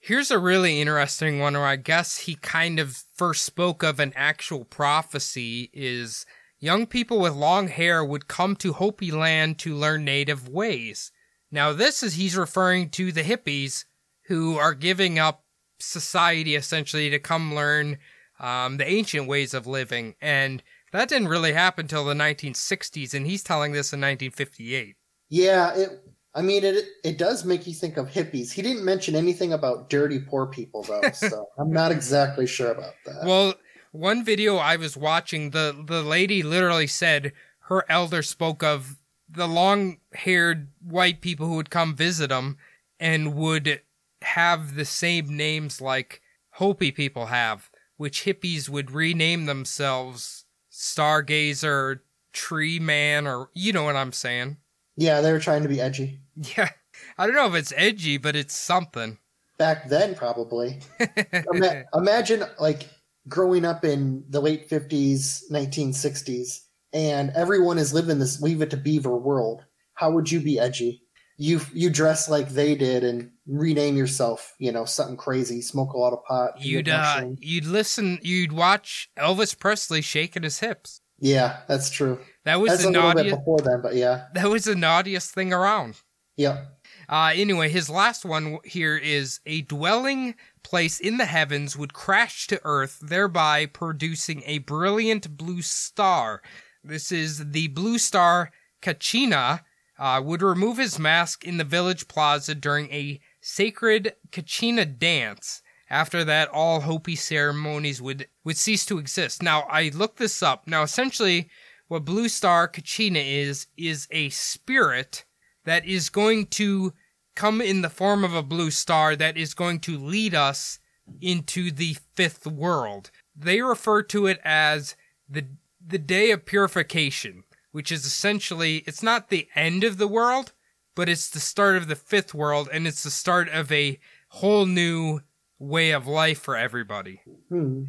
[0.00, 4.12] Here's a really interesting one where I guess he kind of first spoke of an
[4.16, 6.24] actual prophecy is
[6.60, 11.12] young people with long hair would come to Hopi land to learn native ways.
[11.50, 13.84] Now this is he's referring to the hippies
[14.28, 15.44] who are giving up
[15.78, 17.98] society essentially to come learn
[18.40, 20.62] um, the ancient ways of living and
[20.92, 24.96] that didn't really happen till the 1960s and he's telling this in 1958.
[25.28, 26.02] Yeah, it.
[26.34, 28.52] I mean, it it does make you think of hippies.
[28.52, 32.94] He didn't mention anything about dirty poor people though, so I'm not exactly sure about
[33.06, 33.24] that.
[33.24, 33.54] Well,
[33.92, 38.96] one video I was watching, the the lady literally said her elder spoke of
[39.28, 42.56] the long-haired white people who would come visit them
[42.98, 43.82] and would
[44.22, 46.20] have the same names like
[46.52, 52.00] Hopi people have, which hippies would rename themselves Stargazer,
[52.32, 54.56] Tree Man, or you know what I'm saying.
[54.96, 56.20] yeah, they were trying to be edgy
[56.56, 56.68] Yeah,
[57.16, 59.18] I don't know if it's edgy, but it's something.
[59.58, 60.80] back then, probably.
[61.52, 62.88] Ima- imagine like
[63.28, 66.60] growing up in the late 50s, 1960s,
[66.92, 69.64] and everyone is living this Leave It to Beaver world.
[69.94, 71.02] How would you be edgy?
[71.40, 75.98] You you dress like they did and rename yourself, you know, something crazy, smoke a
[75.98, 76.60] lot of pot.
[76.60, 81.00] You'd uh, you'd listen, you'd watch Elvis Presley shaking his hips.
[81.20, 82.18] yeah, that's true.
[82.44, 83.38] That was That's the a little bit naughtiest.
[83.38, 86.00] before then, but yeah, That was the naughtiest thing around.
[86.36, 86.74] yep.
[87.08, 92.46] Uh, anyway, his last one here is a dwelling place in the heavens would crash
[92.48, 96.42] to Earth, thereby producing a brilliant blue star.
[96.84, 98.50] This is the blue star
[98.82, 99.60] Kachina.
[99.98, 105.62] Uh, would remove his mask in the village plaza during a sacred Kachina dance.
[105.90, 109.42] After that, all Hopi ceremonies would, would cease to exist.
[109.42, 110.66] Now, I looked this up.
[110.66, 111.48] Now, essentially,
[111.88, 115.24] what Blue Star Kachina is, is a spirit
[115.64, 116.92] that is going to
[117.38, 120.80] come in the form of a blue star that is going to lead us
[121.20, 123.12] into the fifth world.
[123.36, 124.96] They refer to it as
[125.28, 125.46] the
[125.86, 127.44] the day of purification,
[127.78, 130.50] which is essentially it's not the end of the world,
[130.96, 134.00] but it's the start of the fifth world and it's the start of a
[134.30, 135.20] whole new
[135.60, 137.20] way of life for everybody.
[137.48, 137.84] Hmm.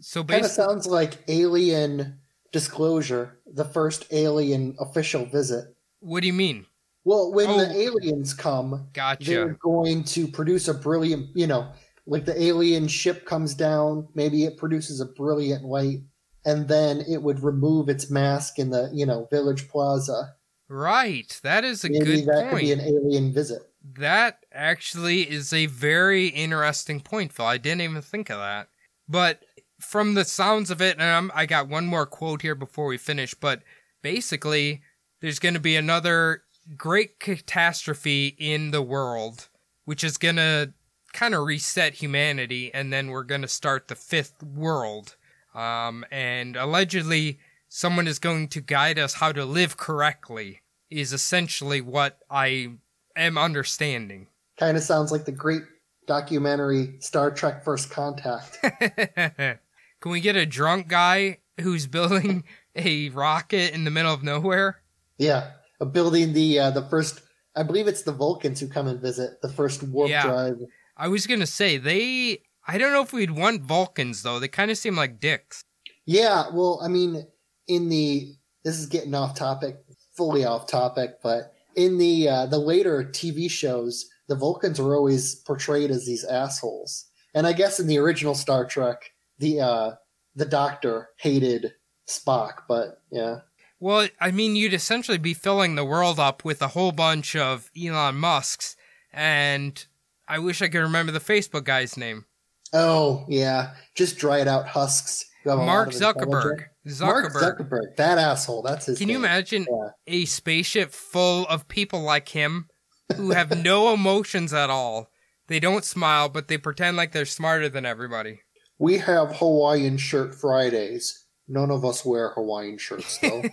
[0.00, 2.18] So Kind of basically sounds like Alien
[2.50, 5.66] Disclosure, the first Alien official visit.
[6.00, 6.66] what do you mean?
[7.04, 7.58] Well, when Oh.
[7.58, 9.24] the aliens come, Gotcha.
[9.30, 11.70] they're going to produce a brilliant, you know,
[12.06, 16.00] like the alien ship comes down, maybe it produces a brilliant light,
[16.48, 20.34] and then it would remove its mask in the, you know, village plaza.
[20.66, 21.38] Right.
[21.42, 22.50] That is a maybe good that point.
[22.50, 23.62] could be an alien visit.
[23.98, 27.44] That actually is a very interesting point, Phil.
[27.44, 28.68] I didn't even think of that.
[29.06, 29.42] But
[29.78, 32.96] from the sounds of it, and I'm, I got one more quote here before we
[32.96, 33.62] finish, but
[34.02, 34.80] basically,
[35.20, 36.44] there's going to be another
[36.78, 39.48] great catastrophe in the world,
[39.84, 40.72] which is going to
[41.12, 45.16] kind of reset humanity, and then we're going to start the fifth world.
[45.54, 47.38] Um, and allegedly,
[47.68, 52.72] someone is going to guide us how to live correctly, is essentially what I
[53.16, 54.28] am understanding.
[54.58, 55.62] Kind of sounds like the great
[56.06, 58.58] documentary Star Trek First Contact.
[60.00, 62.44] Can we get a drunk guy who's building
[62.76, 64.80] a rocket in the middle of nowhere?
[65.18, 67.20] yeah, uh, building the uh, the first.
[67.56, 70.22] I believe it's the Vulcans who come and visit the first warp Yeah.
[70.22, 70.56] drive.
[70.96, 72.42] I was gonna say they.
[72.68, 74.38] I don't know if we'd want Vulcans though.
[74.38, 75.64] They kind of seem like dicks.
[76.04, 77.26] Yeah, well, I mean,
[77.66, 79.78] in the this is getting off topic,
[80.14, 85.36] fully off topic, but in the uh, the later TV shows, the Vulcans were always
[85.36, 87.06] portrayed as these assholes.
[87.34, 89.90] And I guess in the original Star Trek, the uh,
[90.34, 91.72] the Doctor hated
[92.06, 93.40] Spock, but yeah,
[93.80, 97.70] Well, I mean, you'd essentially be filling the world up with a whole bunch of
[97.80, 98.76] Elon Musk's,
[99.12, 99.84] and
[100.26, 102.24] I wish I could remember the Facebook guy's name.
[102.72, 105.24] Oh yeah, just dried out husks.
[105.44, 106.64] who have a lot Mark Zuckerberg.
[106.86, 107.00] Zuckerberg.
[107.00, 108.62] Mark Zuckerberg, that asshole.
[108.62, 108.98] That's his.
[108.98, 109.90] Can you imagine Yeah.
[110.06, 112.68] a spaceship full of people like him
[113.16, 115.10] who have no emotions at all?
[115.48, 118.40] They don't smile, but they pretend like they're smarter than everybody.
[118.78, 121.24] We have Hawaiian shirt Fridays.
[121.48, 123.42] None of us wear Hawaiian shirts though.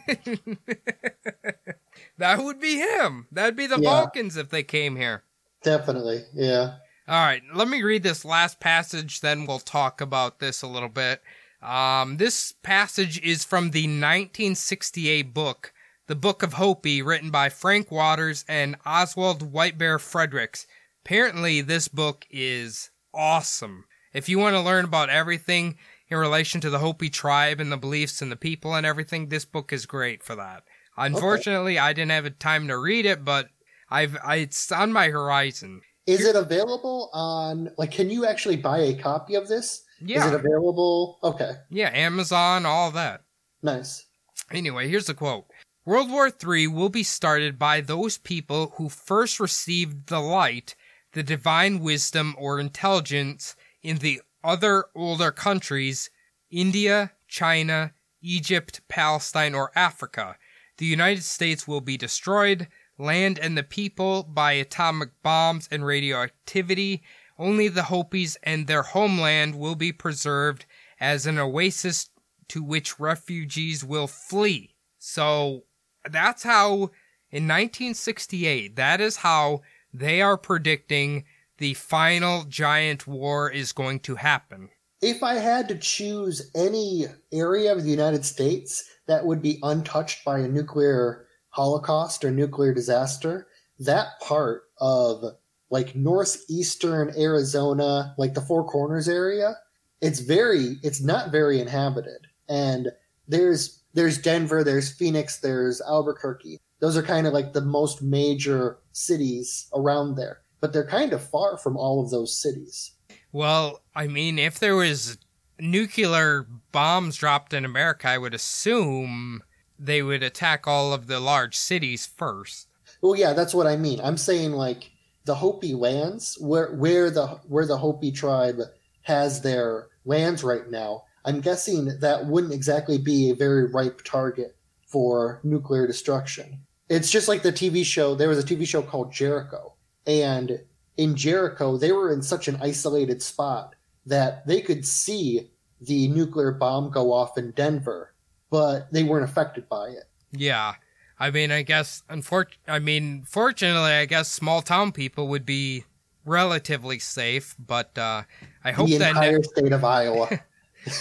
[2.17, 3.27] That would be him.
[3.31, 3.89] That'd be the Yeah.
[3.89, 5.23] Vulcans if they came here.
[5.63, 6.75] Definitely, yeah.
[7.07, 10.89] All right, let me read this last passage, then we'll talk about this a little
[10.89, 11.21] bit.
[11.61, 15.71] Um, this passage is from the 1968 book,
[16.07, 20.65] The Book of Hopi, written by Frank Waters and Oswald Whitebear Fredericks.
[21.03, 23.85] apparently this book is awesome.
[24.11, 25.77] If you want to learn about everything
[26.09, 29.45] in relation to the Hopi tribe and the beliefs and the people and everything, this
[29.45, 30.63] book is great for that.
[30.97, 33.49] Unfortunately, I didn't have time to read it, but
[33.91, 35.81] I've I, it's on my horizon.
[36.07, 39.83] Is it available on like can you actually buy a copy of this?
[39.99, 40.25] Yeah.
[40.25, 41.19] Is it available?
[41.23, 41.53] Okay.
[41.69, 43.21] Yeah, Amazon, all that.
[43.63, 44.05] Nice.
[44.51, 45.45] Anyway, here's the quote.
[45.85, 50.75] World War III will be started by those people who first received the light,
[51.13, 56.09] the divine wisdom or intelligence in the other older countries,
[56.51, 60.37] India, China, Egypt, Palestine, or Africa.
[60.77, 67.03] The United States will be destroyed, land and the people by atomic bombs and radioactivity.
[67.37, 70.65] Only the Hopis and their homeland will be preserved
[70.99, 72.09] as an oasis
[72.49, 74.75] to which refugees will flee.
[74.97, 75.63] So
[76.09, 76.91] that's how,
[77.31, 79.61] in 1968, that is how
[79.93, 81.25] they are predicting
[81.57, 84.69] the final giant war is going to happen.
[85.01, 90.25] If I had to choose any area of the United States that would be untouched
[90.25, 93.47] by a nuclear holocaust or nuclear disaster,
[93.79, 95.23] that part of
[95.69, 99.55] like northeastern Arizona, like the Four Corners area,
[100.01, 102.27] it's very it's not very inhabited.
[102.49, 102.89] And
[103.27, 106.59] there's there's Denver, there's Phoenix, there's Albuquerque.
[106.79, 110.41] Those are kind of like the most major cities around there.
[110.59, 112.91] But they're kind of far from all of those cities.
[113.31, 115.17] Well, I mean, if there was
[115.57, 119.41] nuclear bombs dropped in America, I would assume
[119.79, 122.67] they would attack all of the large cities first.
[123.01, 123.99] Well, yeah, that's what I mean.
[124.01, 124.91] I'm saying like
[125.25, 128.59] the Hopi lands, where where the where the Hopi tribe
[129.03, 131.03] has their lands right now.
[131.25, 134.55] I'm guessing that wouldn't exactly be a very ripe target
[134.87, 136.61] for nuclear destruction.
[136.89, 138.15] It's just like the TV show.
[138.15, 140.61] There was a TV show called Jericho, and
[140.97, 145.49] in Jericho, they were in such an isolated spot that they could see
[145.81, 148.13] the nuclear bomb go off in Denver,
[148.49, 150.03] but they weren't affected by it.
[150.31, 150.75] Yeah.
[151.19, 155.85] I mean, I guess, unfor- I mean, fortunately, I guess small town people would be
[156.25, 158.23] relatively safe, but uh,
[158.63, 160.41] I hope the that entire ne- state of Iowa.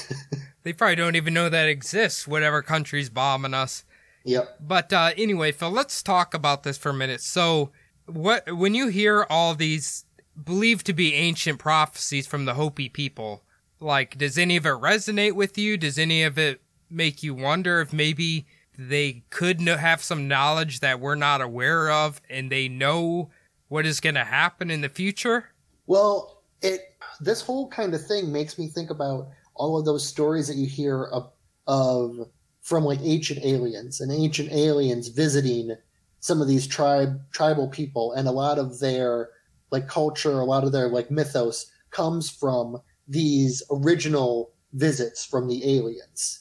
[0.63, 3.85] they probably don't even know that exists, whatever country's bombing us.
[4.25, 4.57] yep.
[4.61, 7.21] But uh, anyway, Phil, let's talk about this for a minute.
[7.21, 7.73] So,
[8.07, 10.05] what when you hear all these
[10.43, 13.43] believed to be ancient prophecies from the Hopi people,
[13.81, 15.77] like, does any of it resonate with you?
[15.77, 16.61] Does any of it
[16.91, 18.47] make you wonder if maybe
[18.79, 23.31] they could know, have some knowledge that we're not aware of, and they know
[23.69, 25.51] what is going to happen in the future?
[25.87, 26.81] Well, it
[27.21, 30.67] this whole kind of thing makes me think about all of those stories that you
[30.67, 31.31] hear of,
[31.67, 32.29] of
[32.63, 35.77] from like ancient aliens and ancient aliens visiting
[36.21, 39.29] some of these tribe tribal people and a lot of their
[39.71, 45.77] like culture a lot of their like mythos comes from these original visits from the
[45.77, 46.41] aliens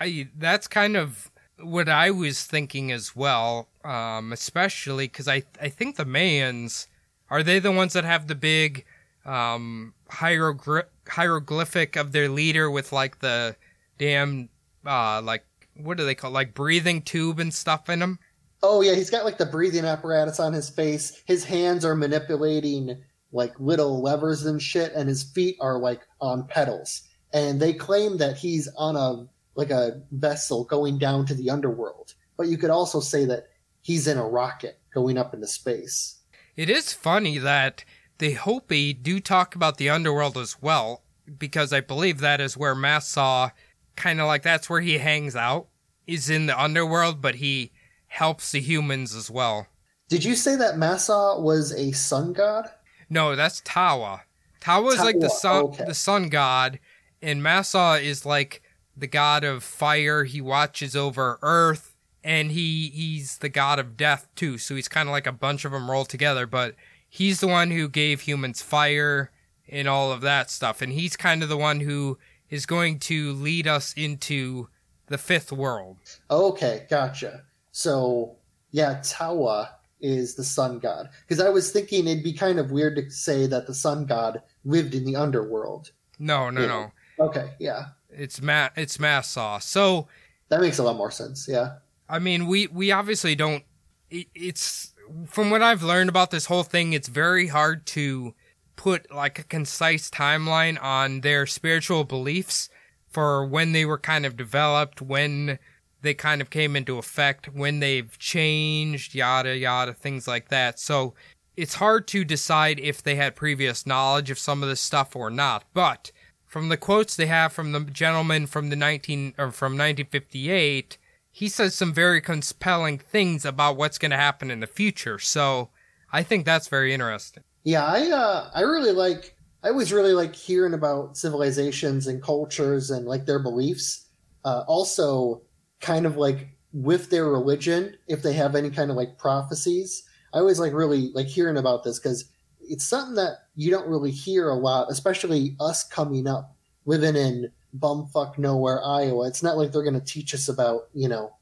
[0.00, 5.68] I, that's kind of what I was thinking as well, um, especially because I I
[5.68, 6.86] think the Mayans
[7.28, 8.84] are they the ones that have the big
[9.24, 13.56] um, hieroglyph hieroglyphic of their leader with like the
[13.98, 14.48] damn
[14.86, 15.44] uh, like
[15.76, 18.18] what do they call like breathing tube and stuff in them?
[18.62, 23.02] oh yeah he's got like the breathing apparatus on his face his hands are manipulating
[23.32, 27.02] like little levers and shit and his feet are like on pedals
[27.32, 29.26] and they claim that he's on a
[29.60, 33.48] like a vessel going down to the underworld but you could also say that
[33.82, 36.18] he's in a rocket going up into space
[36.56, 37.84] It is funny that
[38.20, 41.02] the Hopi do talk about the underworld as well,
[41.38, 43.50] because I believe that is where Massaw,
[43.96, 45.68] kind of like that's where he hangs out,
[46.06, 47.72] is in the underworld, but he
[48.08, 49.68] helps the humans as well.
[50.08, 52.68] did you say that Massaw was a sun god
[53.08, 54.20] No, that's Tawa.
[54.60, 55.84] Tawa is like the sun, okay.
[55.86, 56.78] the sun god,
[57.22, 58.62] and Massaw is like
[59.00, 60.24] the god of fire.
[60.24, 64.58] He watches over Earth, and he he's the god of death too.
[64.58, 66.46] So he's kind of like a bunch of them rolled together.
[66.46, 66.74] But
[67.08, 69.30] he's the one who gave humans fire
[69.68, 72.18] and all of that stuff, and he's kind of the one who
[72.48, 74.68] is going to lead us into
[75.06, 75.96] the fifth world.
[76.30, 77.44] Okay, gotcha.
[77.72, 78.36] So,
[78.72, 79.68] yeah, Tawa
[80.00, 81.08] is the sun god.
[81.22, 84.42] Because I was thinking it'd be kind of weird to say that the sun god
[84.64, 85.92] lived in the underworld.
[86.18, 86.66] No, no, Yeah.
[86.66, 86.92] no.
[87.26, 87.86] Okay, yeah.
[88.12, 89.62] It's Ma- it's Massaw.
[89.62, 90.08] So
[90.48, 91.74] That makes a lot more sense, yeah.
[92.08, 93.64] I mean, we we obviously don't.
[94.10, 94.94] it- It's
[95.26, 96.92] from what I've learned about this whole thing.
[96.92, 98.34] It's very hard to
[98.76, 102.68] put like a concise timeline on their spiritual beliefs
[103.08, 105.58] for when they were kind of developed, when
[106.02, 110.78] they kind of came into effect, when they've changed, yada yada, things like that.
[110.78, 111.14] So
[111.56, 115.28] it's hard to decide if they had previous knowledge of some of this stuff or
[115.30, 115.64] not.
[115.74, 116.10] But
[116.50, 120.98] from the quotes they have from the gentleman from the 19 or from 1958,
[121.30, 125.20] he says some very compelling things about what's going to happen in the future.
[125.20, 125.68] So
[126.12, 127.44] I think that's very interesting.
[127.62, 129.36] Yeah, I uh, I really like.
[129.62, 134.08] I always really like hearing about civilizations and cultures and like their beliefs.
[134.44, 135.42] Uh, also,
[135.80, 140.02] kind of like with their religion, if they have any kind of like prophecies.
[140.34, 142.24] I always like really like hearing about this because
[142.70, 146.56] it's something that you don't really hear a lot, especially us coming up
[146.86, 149.26] living in bumfuck nowhere Iowa.
[149.26, 151.34] It's not like they're going to teach us about you know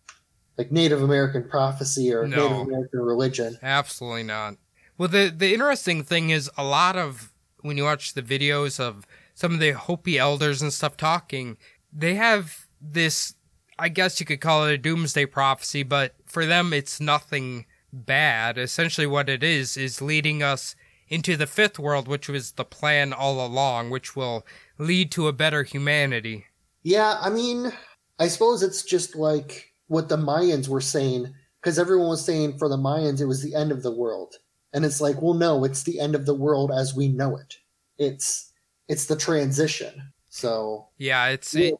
[0.56, 2.48] like Native American prophecy or No.
[2.48, 3.58] Native American religion.
[3.62, 4.54] Absolutely not.
[4.96, 9.06] Well, the the interesting thing is a lot of when you watch the videos of
[9.34, 11.56] some of the Hopi elders and stuff talking,
[11.92, 13.34] they have this.
[13.78, 18.58] I guess you could call it a doomsday prophecy, but for them, it's nothing bad.
[18.58, 20.74] Essentially, what it is is leading us
[21.08, 24.46] into the fifth world, which was the plan all along, which will
[24.78, 26.46] lead to a better humanity.
[26.82, 27.72] Yeah, I mean,
[28.18, 32.68] I suppose it's just like what the Mayans were saying, because everyone was saying for
[32.68, 34.36] the Mayans it was the end of the world,
[34.72, 37.58] and it's like, well, no, it's the end of the world as we know it.
[37.98, 38.52] It's
[38.88, 40.12] it's the transition.
[40.30, 41.74] So, Yeah, it's it,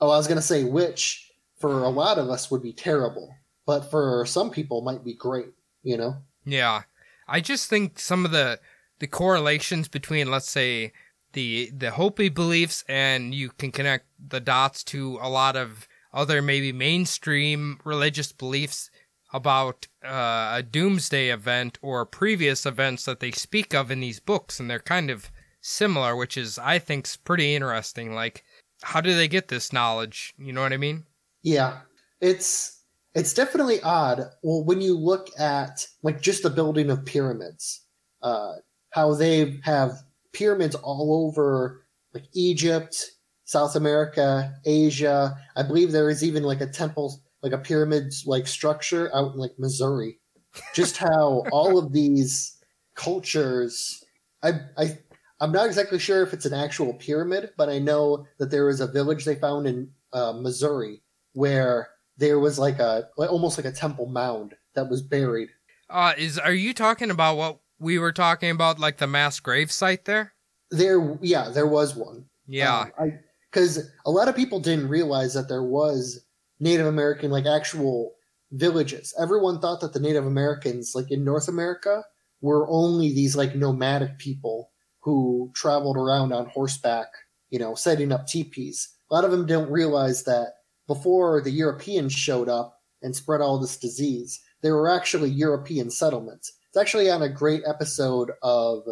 [0.00, 3.34] oh, I was gonna say which for a lot of us would be terrible,
[3.64, 5.50] but for some people might be great.
[5.82, 6.16] You know?
[6.44, 6.82] Yeah.
[7.28, 8.60] I just think some of the
[8.98, 10.92] the correlations between let's say
[11.32, 16.40] the the Hopi beliefs and you can connect the dots to a lot of other
[16.40, 18.90] maybe mainstream religious beliefs
[19.32, 24.58] about uh, a doomsday event or previous events that they speak of in these books
[24.58, 25.30] and they're kind of
[25.60, 28.14] similar which is I think pretty interesting.
[28.14, 28.44] Like
[28.82, 30.32] how do they get this knowledge?
[30.38, 31.04] You know what I mean?
[31.42, 31.80] Yeah,
[32.20, 32.75] it's
[33.16, 34.30] it's definitely odd.
[34.42, 37.80] Well, when you look at like just the building of pyramids,
[38.22, 38.56] uh,
[38.90, 40.02] how they have
[40.32, 43.12] pyramids all over like Egypt,
[43.44, 45.34] South America, Asia.
[45.56, 49.38] I believe there is even like a temple, like a pyramid like structure out in
[49.38, 50.18] like Missouri.
[50.74, 52.58] Just how all of these
[52.94, 54.04] cultures,
[54.42, 54.98] I I
[55.40, 58.80] I'm not exactly sure if it's an actual pyramid, but I know that there is
[58.80, 61.02] a village they found in uh, Missouri
[61.32, 65.48] where there was like a like, almost like a temple mound that was buried.
[65.90, 69.70] uh is are you talking about what we were talking about like the mass grave
[69.70, 70.32] site there
[70.70, 72.26] There, yeah, there was one.
[72.46, 73.18] yeah Um,
[73.50, 76.20] because a lot of people didn't realize that there was
[76.60, 78.12] Native American like actual
[78.52, 79.14] villages.
[79.18, 82.04] Everyone thought that the Native Americans, like in North America,
[82.40, 84.70] were only these like nomadic people
[85.00, 87.06] who traveled around on horseback,
[87.50, 88.88] you know, setting up teepees.
[89.10, 90.54] A lot of them don't realize that
[90.86, 96.52] before the Europeans showed up and spread all this disease, there were actually European settlements.
[96.68, 98.84] It's actually on a great episode of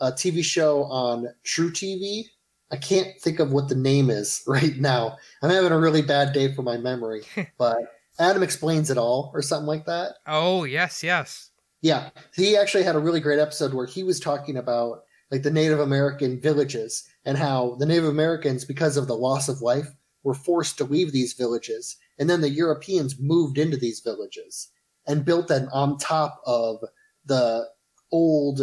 [0.00, 2.24] a TV show on truTV.
[2.70, 5.16] I can't think of what the name is right now.
[5.42, 7.22] I'm having a really bad day for my memory,
[7.58, 7.78] but
[8.18, 10.14] Adam explains it all or something like that.
[10.26, 11.50] oh yes yes
[11.82, 15.50] Yeah, he actually had a really great episode where he was talking about like the
[15.50, 19.88] Native American villages and how the Native Americans, because of the loss of life,
[20.26, 24.70] were forced to leave these villages, and then the Europeans moved into these villages
[25.06, 26.82] and built them on top of
[27.24, 27.64] the
[28.10, 28.60] old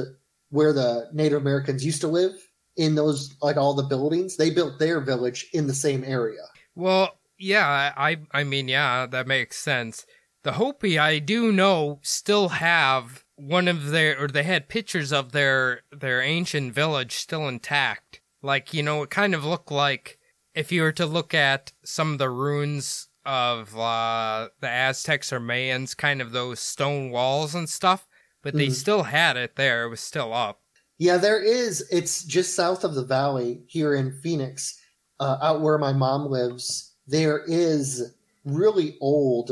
[0.49, 2.33] where the Native Americans used to live
[2.75, 4.35] in those like all the buildings.
[4.35, 6.41] They built their village in the same area.
[6.75, 10.05] Well, yeah, I I mean, yeah, that makes sense.
[10.43, 15.31] The Hopi, I do know, still have one of their, or they had pictures of
[15.31, 18.19] their their ancient village still intact.
[18.41, 20.19] Like you know, it kind of looked like
[20.55, 25.39] if you were to look at some of the ruins of uh, the Aztecs or
[25.39, 28.07] Mayans, kind of those stone walls and stuff.
[28.41, 28.73] But they Mhm.
[28.73, 30.61] still had it there; it was still up.
[30.97, 31.87] Yeah, there is.
[31.91, 34.79] It's just south of the valley here in Phoenix,
[35.19, 36.91] uh, out where my mom lives.
[37.07, 38.13] There is
[38.45, 39.51] really old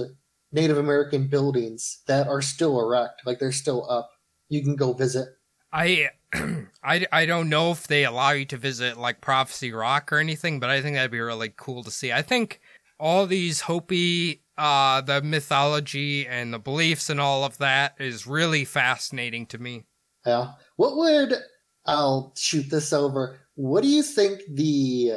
[0.52, 4.10] Native American buildings that are still erect, like they're still up.
[4.49, 5.30] You can go visit.
[5.72, 6.10] I,
[6.84, 10.60] I, I don't know if they allow you to visit like Prophecy Rock or anything,
[10.60, 12.12] but I think that'd be really cool to see.
[12.12, 12.60] I think
[12.99, 18.64] all these Hopi, uh, the mythology and the beliefs and all of that is really
[18.66, 19.84] fascinating to me.
[20.26, 20.53] Yeah.
[20.76, 21.34] What would
[21.86, 23.40] I'll shoot this over?
[23.56, 25.14] What do you think the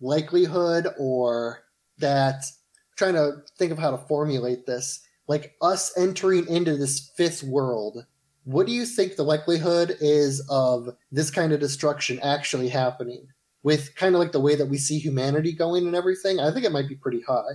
[0.00, 1.64] likelihood or
[1.98, 2.44] that
[2.96, 8.04] trying to think of how to formulate this, like us entering into this fifth world,
[8.44, 13.26] what do you think the likelihood is of this kind of destruction actually happening?
[13.62, 16.66] With kind of like the way that we see humanity going and everything, I think
[16.66, 17.52] it might be pretty high.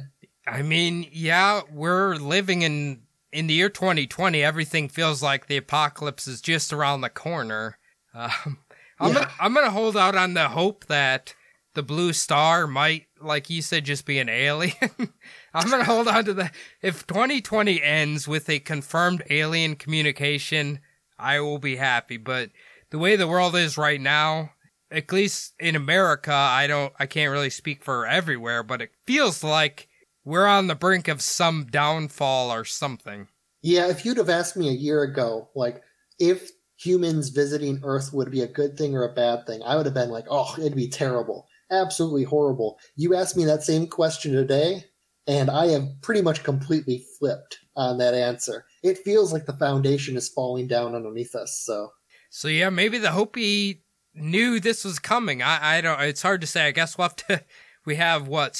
[0.47, 6.27] I mean, yeah, we're living in in the year 2020, everything feels like the apocalypse
[6.27, 7.77] is just around the corner.
[8.15, 8.57] Um,
[8.99, 9.13] I'm Yeah.
[9.13, 11.35] gonna, I'm gonna hold out on the hope that
[11.75, 14.73] the blue star might, like you said, just be an alien.
[15.53, 16.51] I'm gonna hold on to the.
[16.81, 20.79] If 2020 ends with a confirmed alien communication,
[21.17, 22.17] I will be happy.
[22.17, 22.49] But
[22.91, 24.51] the way the world is right now,
[24.91, 29.43] at least in America, I don't, I can't really speak for everywhere, but it feels
[29.43, 29.87] like
[30.23, 33.27] we're on the brink of some downfall or something.
[33.61, 35.81] Yeah, if you'd have asked me a year ago, like,
[36.17, 39.85] if humans visiting Earth would be a good thing or a bad thing, I would
[39.85, 41.47] have been like, oh, it'd be terrible.
[41.71, 42.79] Absolutely horrible.
[42.95, 44.85] You asked me that same question today,
[45.29, 48.65] and I have pretty much completely flipped on that answer.
[48.81, 51.91] It feels like the foundation is falling down underneath us, so.
[52.31, 53.83] So yeah, maybe the Hopi
[54.15, 55.43] knew this was coming.
[55.43, 56.01] I, I don't.
[56.01, 56.65] It's hard to say.
[56.65, 57.43] I guess we'll have to.
[57.85, 58.55] We have what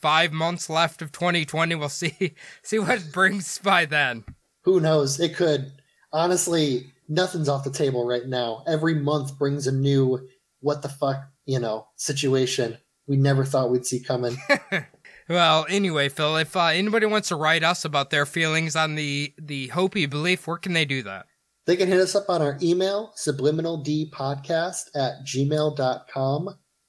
[0.00, 1.74] five months left of 2020.
[1.74, 4.24] We'll see see what it brings by then.
[4.64, 5.20] Who knows?
[5.20, 5.70] It could.
[6.12, 8.64] Honestly, nothing's off the table right now.
[8.66, 10.26] Every month brings a new,
[10.60, 12.78] what the fuck, you know, situation
[13.10, 14.36] we never thought we'd see coming.
[15.30, 19.32] Well, anyway, Phil, if uh, anybody wants to write us about their feelings on the
[19.38, 21.26] the Hopi belief, where can they do that?
[21.66, 26.48] They can hit us up on our email, subliminaldpodcast at gmail.com.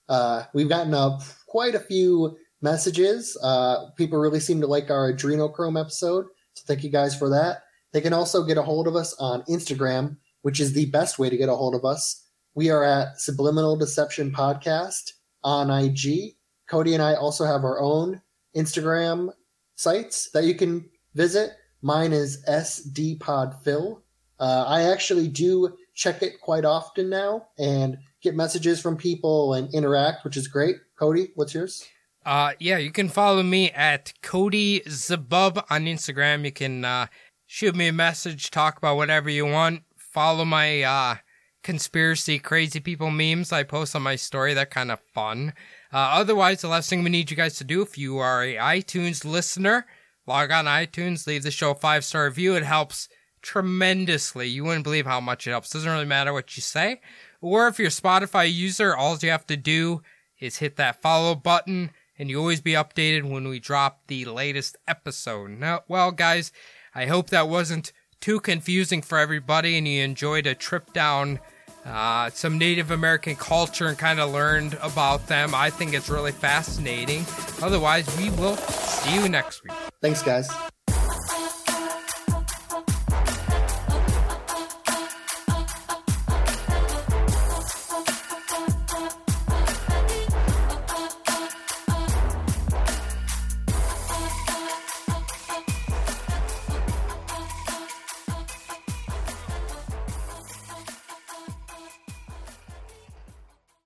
[0.09, 3.38] Uh, we've gotten uh, quite a few messages.
[3.43, 7.59] Uh, people really seem to like our adrenochrome episode, so thank you guys for that.
[7.93, 11.30] They can also get a hold of us on Instagram, which is the best way
[11.30, 12.27] to get a hold of us.
[12.55, 15.11] We are at Subliminal Deception Podcast
[15.43, 16.38] on IG.
[16.68, 18.19] Cody and I also have our own
[18.56, 19.30] Instagram
[19.76, 21.52] sites that you can visit.
[21.82, 24.02] Mine is SDPodPhil.
[24.40, 29.73] Uh, I actually do check it quite often now and get messages from people and
[29.73, 30.78] interact, which is great.
[30.98, 31.86] Cody, what's yours?
[32.26, 36.45] Uh, yeah, you can follow me at Cody Zabub on Instagram.
[36.45, 37.07] You can uh,
[37.48, 39.84] shoot me a message, talk about whatever you want.
[39.98, 41.15] Follow my uh,
[41.64, 44.53] conspiracy crazy people memes I post on my story.
[44.53, 45.53] They're kind of fun.
[45.93, 48.55] Uh, otherwise, the last thing we need you guys to do, if you are a
[48.55, 49.85] iTunes listener,
[50.26, 52.55] log on iTunes, leave the show a five star review.
[52.55, 53.09] It helps
[53.41, 54.47] tremendously.
[54.47, 55.72] You wouldn't believe how much it helps.
[55.72, 57.01] Doesn't really matter what you say.
[57.41, 60.01] Or if you're a Spotify user, all you have to do
[60.39, 64.77] is hit that follow button and you always be updated when we drop the latest
[64.88, 65.51] episode.
[65.51, 66.51] Now, well, guys,
[66.93, 71.39] I hope that wasn't too confusing for everybody and you enjoyed a trip down
[71.86, 75.53] uh, some Native American culture and kind of learned about them.
[75.56, 77.26] I think it's really fascinating.
[77.62, 79.74] Otherwise, we will see you next week.
[80.02, 80.49] Thanks, guys.